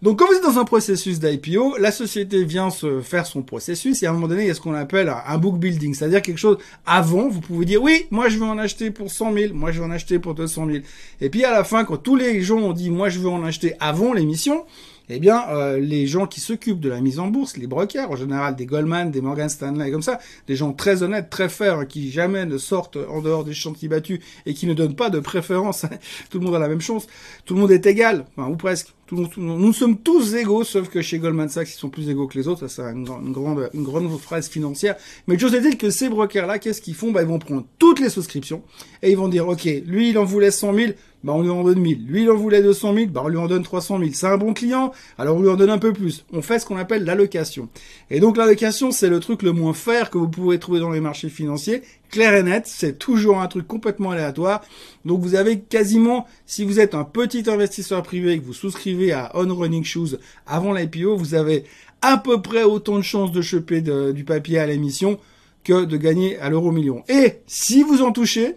Donc 0.00 0.20
quand 0.20 0.26
vous 0.28 0.34
êtes 0.34 0.44
dans 0.44 0.60
un 0.60 0.64
processus 0.64 1.18
d'IPO, 1.18 1.76
la 1.78 1.90
société 1.90 2.44
vient 2.44 2.70
se 2.70 3.00
faire 3.00 3.26
son 3.26 3.42
processus 3.42 4.00
et 4.00 4.06
à 4.06 4.10
un 4.10 4.12
moment 4.12 4.28
donné, 4.28 4.42
il 4.42 4.46
y 4.46 4.50
a 4.50 4.54
ce 4.54 4.60
qu'on 4.60 4.74
appelle 4.74 5.12
un 5.26 5.38
book 5.38 5.58
building, 5.58 5.92
c'est-à-dire 5.92 6.22
quelque 6.22 6.38
chose 6.38 6.58
avant, 6.86 7.28
vous 7.28 7.40
pouvez 7.40 7.64
dire 7.64 7.82
oui, 7.82 8.06
moi 8.12 8.28
je 8.28 8.38
veux 8.38 8.44
en 8.44 8.58
acheter 8.58 8.92
pour 8.92 9.10
100 9.10 9.32
000, 9.32 9.54
moi 9.54 9.72
je 9.72 9.80
veux 9.80 9.86
en 9.86 9.90
acheter 9.90 10.20
pour 10.20 10.34
200 10.34 10.66
000. 10.66 10.78
Et 11.20 11.30
puis 11.30 11.44
à 11.44 11.50
la 11.50 11.64
fin, 11.64 11.84
quand 11.84 11.96
tous 11.96 12.14
les 12.14 12.42
gens 12.42 12.58
ont 12.58 12.72
dit 12.72 12.90
moi 12.90 13.08
je 13.08 13.18
veux 13.18 13.28
en 13.28 13.42
acheter 13.42 13.74
avant 13.80 14.12
l'émission, 14.12 14.64
eh 15.10 15.18
bien, 15.20 15.42
euh, 15.50 15.78
les 15.78 16.06
gens 16.06 16.26
qui 16.26 16.40
s'occupent 16.40 16.80
de 16.80 16.88
la 16.88 17.00
mise 17.00 17.18
en 17.18 17.28
bourse, 17.28 17.56
les 17.56 17.66
brokers, 17.66 18.10
en 18.10 18.16
général 18.16 18.56
des 18.56 18.66
Goldman, 18.66 19.10
des 19.10 19.20
Morgan 19.20 19.48
Stanley, 19.48 19.90
comme 19.90 20.02
ça, 20.02 20.18
des 20.46 20.56
gens 20.56 20.72
très 20.72 21.02
honnêtes, 21.02 21.30
très 21.30 21.48
fers, 21.48 21.86
qui 21.88 22.10
jamais 22.10 22.44
ne 22.44 22.58
sortent 22.58 22.96
en 22.96 23.20
dehors 23.20 23.44
des 23.44 23.54
chantiers 23.54 23.88
battus 23.88 24.20
et 24.46 24.54
qui 24.54 24.66
ne 24.66 24.74
donnent 24.74 24.96
pas 24.96 25.10
de 25.10 25.20
préférence. 25.20 25.86
tout 26.30 26.38
le 26.38 26.44
monde 26.44 26.54
a 26.54 26.58
la 26.58 26.68
même 26.68 26.80
chance. 26.80 27.06
Tout 27.44 27.54
le 27.54 27.60
monde 27.60 27.70
est 27.70 27.86
égal, 27.86 28.26
ou 28.36 28.56
presque. 28.56 28.94
Tout, 29.06 29.26
tout, 29.26 29.40
nous 29.40 29.72
sommes 29.72 29.96
tous 29.96 30.34
égaux, 30.34 30.64
sauf 30.64 30.90
que 30.90 31.00
chez 31.00 31.18
Goldman 31.18 31.48
Sachs, 31.48 31.70
ils 31.70 31.78
sont 31.78 31.88
plus 31.88 32.10
égaux 32.10 32.26
que 32.26 32.36
les 32.36 32.46
autres. 32.46 32.66
Ça, 32.66 32.68
c'est 32.68 32.92
une, 32.92 33.04
grande, 33.32 33.70
une 33.72 33.82
grande 33.82 34.14
phrase 34.20 34.50
financière. 34.50 34.96
Mais 35.26 35.36
le 35.36 35.54
est 35.54 35.60
dire 35.62 35.78
que 35.78 35.88
ces 35.88 36.10
brokers-là, 36.10 36.58
qu'est-ce 36.58 36.82
qu'ils 36.82 36.94
font? 36.94 37.10
Bah, 37.10 37.22
Ils 37.22 37.28
vont 37.28 37.38
prendre 37.38 37.64
toutes 37.78 38.00
les 38.00 38.10
souscriptions 38.10 38.62
et 39.02 39.10
ils 39.10 39.16
vont 39.16 39.28
dire, 39.28 39.48
OK, 39.48 39.64
lui, 39.86 40.10
il 40.10 40.18
en 40.18 40.24
voulait 40.24 40.50
100 40.50 40.74
000, 40.74 40.92
bah 41.24 41.32
on 41.34 41.42
lui 41.42 41.50
en 41.50 41.64
donne 41.64 41.80
1000. 41.80 42.06
Lui, 42.06 42.22
il 42.22 42.30
en 42.30 42.36
voulait 42.36 42.62
200 42.62 42.94
000, 42.94 43.06
bah 43.08 43.22
on 43.24 43.28
lui 43.28 43.38
en 43.38 43.46
donne 43.46 43.62
300 43.62 43.98
000. 43.98 44.10
C'est 44.14 44.26
un 44.26 44.36
bon 44.36 44.54
client, 44.54 44.92
alors 45.18 45.36
on 45.36 45.42
lui 45.42 45.48
en 45.48 45.56
donne 45.56 45.70
un 45.70 45.78
peu 45.78 45.92
plus. 45.92 46.24
On 46.32 46.42
fait 46.42 46.58
ce 46.58 46.66
qu'on 46.66 46.76
appelle 46.76 47.04
l'allocation. 47.04 47.68
Et 48.10 48.20
donc 48.20 48.36
l'allocation, 48.36 48.90
c'est 48.90 49.08
le 49.08 49.20
truc 49.20 49.42
le 49.42 49.52
moins 49.52 49.74
faire 49.74 50.10
que 50.10 50.18
vous 50.18 50.28
pourrez 50.28 50.58
trouver 50.58 50.80
dans 50.80 50.90
les 50.90 51.00
marchés 51.00 51.28
financiers. 51.28 51.82
Clair 52.10 52.34
et 52.34 52.42
net, 52.42 52.64
c'est 52.66 52.98
toujours 52.98 53.40
un 53.40 53.48
truc 53.48 53.66
complètement 53.66 54.12
aléatoire. 54.12 54.62
Donc 55.04 55.20
vous 55.20 55.34
avez 55.34 55.60
quasiment, 55.60 56.26
si 56.46 56.64
vous 56.64 56.80
êtes 56.80 56.94
un 56.94 57.04
petit 57.04 57.50
investisseur 57.50 58.02
privé 58.02 58.32
et 58.32 58.38
que 58.38 58.44
vous 58.44 58.54
souscrivez 58.54 59.12
à 59.12 59.30
On 59.34 59.54
Running 59.54 59.84
Shoes 59.84 60.16
avant 60.46 60.72
l'IPO, 60.72 61.16
vous 61.16 61.34
avez 61.34 61.64
à 62.00 62.16
peu 62.16 62.40
près 62.40 62.62
autant 62.62 62.96
de 62.96 63.02
chances 63.02 63.32
de 63.32 63.42
choper 63.42 63.80
du 63.80 64.24
papier 64.24 64.58
à 64.58 64.66
l'émission 64.66 65.18
que 65.64 65.84
de 65.84 65.96
gagner 65.96 66.38
à 66.38 66.48
l'euro 66.48 66.70
million. 66.70 67.02
Et 67.08 67.40
si 67.46 67.82
vous 67.82 68.02
en 68.02 68.12
touchez, 68.12 68.56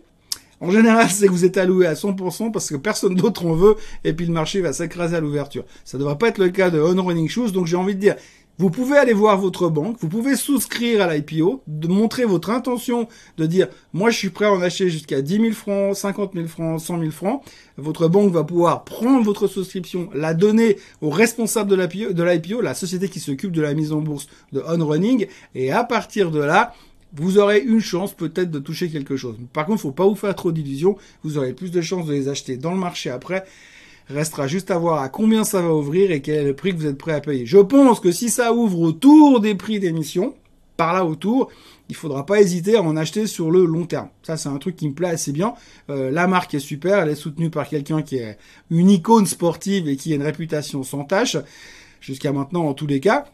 en 0.62 0.70
général, 0.70 1.10
c'est 1.10 1.25
que 1.25 1.32
vous 1.32 1.44
êtes 1.44 1.58
alloué 1.58 1.88
à 1.88 1.96
100% 1.96 2.51
parce 2.51 2.70
que 2.70 2.75
personne 2.75 3.15
d'autre 3.15 3.46
en 3.46 3.53
veut 3.53 3.75
et 4.03 4.13
puis 4.13 4.27
le 4.27 4.34
marché 4.34 4.62
va 4.62 4.74
s'écraser 4.74 5.15
à 5.15 5.20
l'ouverture. 5.20 5.65
Ça 5.84 5.98
ne 5.98 6.03
devrait 6.03 6.18
pas 6.18 6.27
être 6.27 6.38
le 6.38 6.50
cas 6.50 6.70
de 6.70 6.80
On 6.80 7.03
Running 7.03 7.27
Shoes, 7.27 7.51
donc 7.51 7.65
j'ai 7.65 7.75
envie 7.75 7.96
de 7.96 8.00
dire, 8.00 8.15
vous 8.60 8.70
pouvez 8.70 8.96
aller 8.96 9.13
voir 9.13 9.39
votre 9.39 9.70
banque, 9.70 9.98
vous 10.01 10.08
pouvez 10.08 10.36
souscrire 10.36 11.01
à 11.01 11.12
l'IPO, 11.12 11.63
de 11.65 11.88
montrer 11.88 12.25
votre 12.25 12.51
intention 12.51 13.08
de 13.38 13.48
dire, 13.48 13.70
moi 13.91 14.12
je 14.12 14.18
suis 14.18 14.30
prêt 14.30 14.46
à 14.46 14.51
en 14.51 14.62
acheter 14.62 14.88
jusqu'à 14.88 15.24
10 15.24 15.38
000 15.38 15.51
francs, 15.53 15.96
50 15.96 16.34
000 16.36 16.46
francs, 16.48 16.80
100 16.80 17.00
000 17.00 17.12
francs. 17.12 17.41
Votre 17.77 18.08
banque 18.08 18.32
va 18.32 18.44
pouvoir 18.44 18.84
prendre 18.84 19.25
votre 19.25 19.48
souscription, 19.48 20.10
la 20.13 20.36
donner 20.36 20.77
au 21.01 21.10
responsable 21.10 21.72
de 21.72 22.24
l'IPO, 22.24 22.62
la 22.62 22.75
société 22.75 23.10
qui 23.10 23.20
s'occupe 23.20 23.51
de 23.51 23.63
la 23.63 23.74
mise 23.74 23.94
en 23.94 24.01
bourse 24.01 24.27
de 24.51 24.62
On 24.68 24.86
Running, 24.86 25.25
et 25.56 25.72
à 25.72 25.84
partir 25.84 26.30
de 26.30 26.39
là, 26.39 26.75
vous 27.13 27.38
aurez 27.38 27.60
une 27.60 27.82
chance 27.82 28.13
peut-être 28.13 28.51
de 28.51 28.60
toucher 28.60 28.89
quelque 28.89 29.18
chose. 29.18 29.36
Par 29.53 29.65
contre, 29.65 29.82
faut 29.82 29.91
pas 29.91 30.08
vous 30.08 30.15
faire 30.15 30.36
trop 30.36 30.51
d'illusions. 30.51 30.98
Vous 31.24 31.38
aurez 31.38 31.53
plus 31.53 31.72
de 31.72 31.82
chances 31.82 32.06
de 32.06 32.13
les 32.13 32.30
acheter 32.30 32.58
dans 32.58 32.72
le 32.72 32.77
marché 32.77 33.10
après. 33.10 33.44
Restera 34.10 34.48
juste 34.48 34.72
à 34.72 34.77
voir 34.77 35.01
à 35.01 35.10
combien 35.10 35.44
ça 35.44 35.62
va 35.62 35.74
ouvrir 35.74 36.12
et 36.12 36.22
quel 36.22 36.36
est 36.36 36.44
le 36.44 36.56
prix 36.56 36.72
que 36.72 36.77
vous 36.77 36.88
êtes 36.88 36.98
prêt 36.98 37.13
à 37.13 37.22
payer. 37.22 37.46
Je 37.46 37.58
pense 37.58 38.00
que 38.00 38.12
si 38.12 38.30
ça 38.30 38.53
ouvre 38.53 38.80
autour 38.80 39.39
des 39.39 39.56
prix 39.56 39.80
d'émission, 39.80 40.36
par 40.77 40.94
là 40.94 41.06
autour, 41.06 41.51
il 41.89 41.96
faudra 41.96 42.25
pas 42.25 42.41
hésiter 42.41 42.75
à 42.75 42.82
en 42.82 42.98
acheter 42.98 43.27
sur 43.27 43.51
le 43.51 43.65
long 43.65 43.86
terme. 43.86 44.08
Ça, 44.24 44.38
c'est 44.38 44.50
un 44.50 44.58
truc 44.58 44.75
qui 44.75 44.88
me 44.88 44.94
plaît 44.94 45.10
assez 45.10 45.32
bien. 45.32 45.53
Euh, 45.89 46.10
la 46.10 46.25
marque 46.27 46.53
est 46.53 46.60
super, 46.60 47.00
elle 47.00 47.10
est 47.10 47.15
soutenue 47.15 47.50
par 47.50 47.68
quelqu'un 47.68 48.01
qui 48.01 48.18
est 48.18 48.38
une 48.70 48.89
icône 48.89 49.25
sportive 49.27 49.88
et 49.88 49.96
qui 49.96 50.13
a 50.13 50.15
une 50.15 50.24
réputation 50.24 50.84
sans 50.84 51.03
tâche, 51.03 51.38
jusqu'à 52.00 52.32
maintenant 52.32 52.65
en 52.65 52.74
tous 52.74 52.88
les 52.88 53.00
cas. 53.00 53.25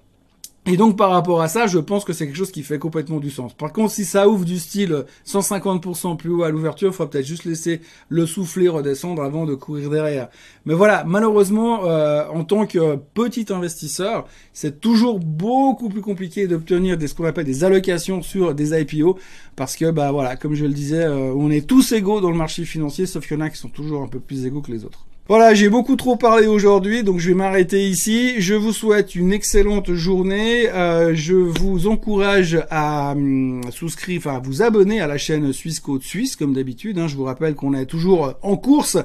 Et 0.69 0.75
donc 0.75 0.97
par 0.97 1.11
rapport 1.11 1.41
à 1.41 1.47
ça, 1.47 1.65
je 1.65 1.79
pense 1.79 2.03
que 2.03 2.11
c'est 2.11 2.25
quelque 2.25 2.35
chose 2.35 2.51
qui 2.51 2.61
fait 2.61 2.77
complètement 2.77 3.19
du 3.19 3.31
sens. 3.31 3.53
Par 3.53 3.71
contre, 3.71 3.93
si 3.93 4.03
ça 4.03 4.27
ouvre 4.27 4.43
du 4.43 4.59
style 4.59 5.05
150% 5.25 6.17
plus 6.17 6.29
haut 6.29 6.43
à 6.43 6.49
l'ouverture, 6.49 6.89
il 6.89 6.93
faudra 6.93 7.09
peut-être 7.09 7.25
juste 7.25 7.45
laisser 7.45 7.79
le 8.09 8.25
souffler 8.25 8.67
redescendre 8.67 9.23
avant 9.23 9.45
de 9.45 9.55
courir 9.55 9.89
derrière. 9.89 10.27
Mais 10.65 10.73
voilà, 10.73 11.05
malheureusement, 11.05 11.85
euh, 11.85 12.27
en 12.27 12.43
tant 12.43 12.65
que 12.65 12.97
petit 13.13 13.45
investisseur, 13.49 14.27
c'est 14.51 14.81
toujours 14.81 15.19
beaucoup 15.19 15.87
plus 15.87 16.01
compliqué 16.01 16.47
d'obtenir 16.47 16.97
ce 16.99 17.13
qu'on 17.13 17.23
appelle 17.23 17.45
des 17.45 17.63
allocations 17.63 18.21
sur 18.21 18.53
des 18.53 18.77
IPO 18.77 19.17
parce 19.55 19.77
que 19.77 19.89
bah 19.89 20.11
voilà, 20.11 20.35
comme 20.35 20.53
je 20.53 20.65
le 20.65 20.73
disais, 20.73 21.05
euh, 21.05 21.33
on 21.33 21.49
est 21.49 21.65
tous 21.65 21.93
égaux 21.93 22.19
dans 22.19 22.29
le 22.29 22.37
marché 22.37 22.65
financier, 22.65 23.05
sauf 23.05 23.25
qu'il 23.25 23.37
y 23.37 23.41
en 23.41 23.45
a 23.45 23.49
qui 23.49 23.57
sont 23.57 23.69
toujours 23.69 24.03
un 24.03 24.07
peu 24.09 24.19
plus 24.19 24.45
égaux 24.45 24.61
que 24.61 24.71
les 24.71 24.83
autres. 24.83 25.05
Voilà, 25.29 25.53
j'ai 25.53 25.67
beaucoup 25.67 25.97
trop 25.97 26.15
parlé 26.15 26.47
aujourd'hui, 26.47 27.03
donc 27.03 27.19
je 27.19 27.27
vais 27.27 27.35
m'arrêter 27.35 27.89
ici. 27.89 28.39
Je 28.39 28.53
vous 28.53 28.71
souhaite 28.71 29.13
une 29.13 29.33
excellente 29.33 29.91
journée. 29.91 30.69
Euh, 30.69 31.13
je 31.15 31.33
vous 31.33 31.87
encourage 31.87 32.57
à 32.69 33.11
hum, 33.11 33.61
souscrire, 33.69 34.19
enfin 34.19 34.37
à 34.37 34.39
vous 34.39 34.61
abonner 34.61 35.01
à 35.01 35.07
la 35.07 35.17
chaîne 35.17 35.51
Suisse 35.51 35.81
Côte 35.81 36.03
Suisse, 36.03 36.37
comme 36.37 36.53
d'habitude. 36.53 36.97
Hein. 36.97 37.09
Je 37.09 37.17
vous 37.17 37.25
rappelle 37.25 37.55
qu'on 37.55 37.73
est 37.73 37.85
toujours 37.85 38.35
en 38.41 38.55
course 38.55 38.97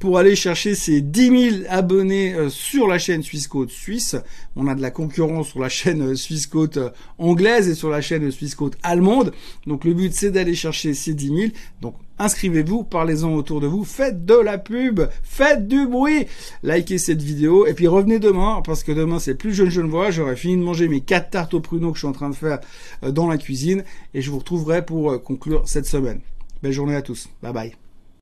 pour 0.00 0.16
aller 0.16 0.34
chercher 0.34 0.74
ces 0.74 1.02
10 1.02 1.50
000 1.50 1.64
abonnés 1.68 2.32
euh, 2.32 2.48
sur 2.48 2.86
la 2.86 2.98
chaîne 2.98 3.22
Suisse 3.22 3.46
Côte 3.46 3.70
Suisse. 3.70 4.16
On 4.56 4.68
a 4.68 4.74
de 4.74 4.80
la 4.80 4.90
concurrence 4.90 5.48
sur 5.48 5.60
la 5.60 5.68
chaîne 5.68 6.00
euh, 6.00 6.14
Suisse 6.14 6.46
Côte 6.46 6.78
anglaise 7.18 7.68
et 7.68 7.74
sur 7.74 7.90
la 7.90 8.00
chaîne 8.00 8.30
Suisse 8.30 8.54
Côte 8.54 8.78
allemande. 8.82 9.34
Donc 9.66 9.84
le 9.84 9.92
but 9.92 10.14
c'est 10.14 10.30
d'aller 10.30 10.54
chercher 10.54 10.94
ces 10.94 11.12
10 11.12 11.26
000. 11.26 11.40
Donc 11.82 11.96
inscrivez-vous, 12.18 12.84
parlez-en 12.84 13.32
autour 13.32 13.60
de 13.60 13.66
vous, 13.66 13.84
faites 13.84 14.24
de 14.24 14.34
la 14.34 14.58
pub, 14.58 15.00
faites 15.22 15.66
du 15.68 15.86
bruit, 15.86 16.26
likez 16.62 16.98
cette 16.98 17.22
vidéo 17.22 17.66
et 17.66 17.74
puis 17.74 17.86
revenez 17.86 18.18
demain 18.18 18.62
parce 18.64 18.82
que 18.82 18.92
demain 18.92 19.18
c'est 19.18 19.34
plus 19.34 19.54
jeune 19.54 19.70
jeune 19.70 19.88
voix, 19.88 20.10
j'aurai 20.10 20.36
fini 20.36 20.56
de 20.56 20.62
manger 20.62 20.88
mes 20.88 21.00
quatre 21.00 21.30
tartes 21.30 21.54
au 21.54 21.60
pruneau 21.60 21.90
que 21.90 21.96
je 21.96 22.00
suis 22.00 22.08
en 22.08 22.12
train 22.12 22.30
de 22.30 22.34
faire 22.34 22.60
euh, 23.02 23.10
dans 23.10 23.28
la 23.28 23.38
cuisine 23.38 23.84
et 24.14 24.22
je 24.22 24.30
vous 24.30 24.38
retrouverai 24.38 24.84
pour 24.84 25.10
euh, 25.12 25.18
conclure 25.18 25.62
cette 25.66 25.86
semaine. 25.86 26.20
Belle 26.62 26.72
journée 26.72 26.96
à 26.96 27.02
tous, 27.02 27.28
bye 27.42 27.52
bye. 27.52 27.85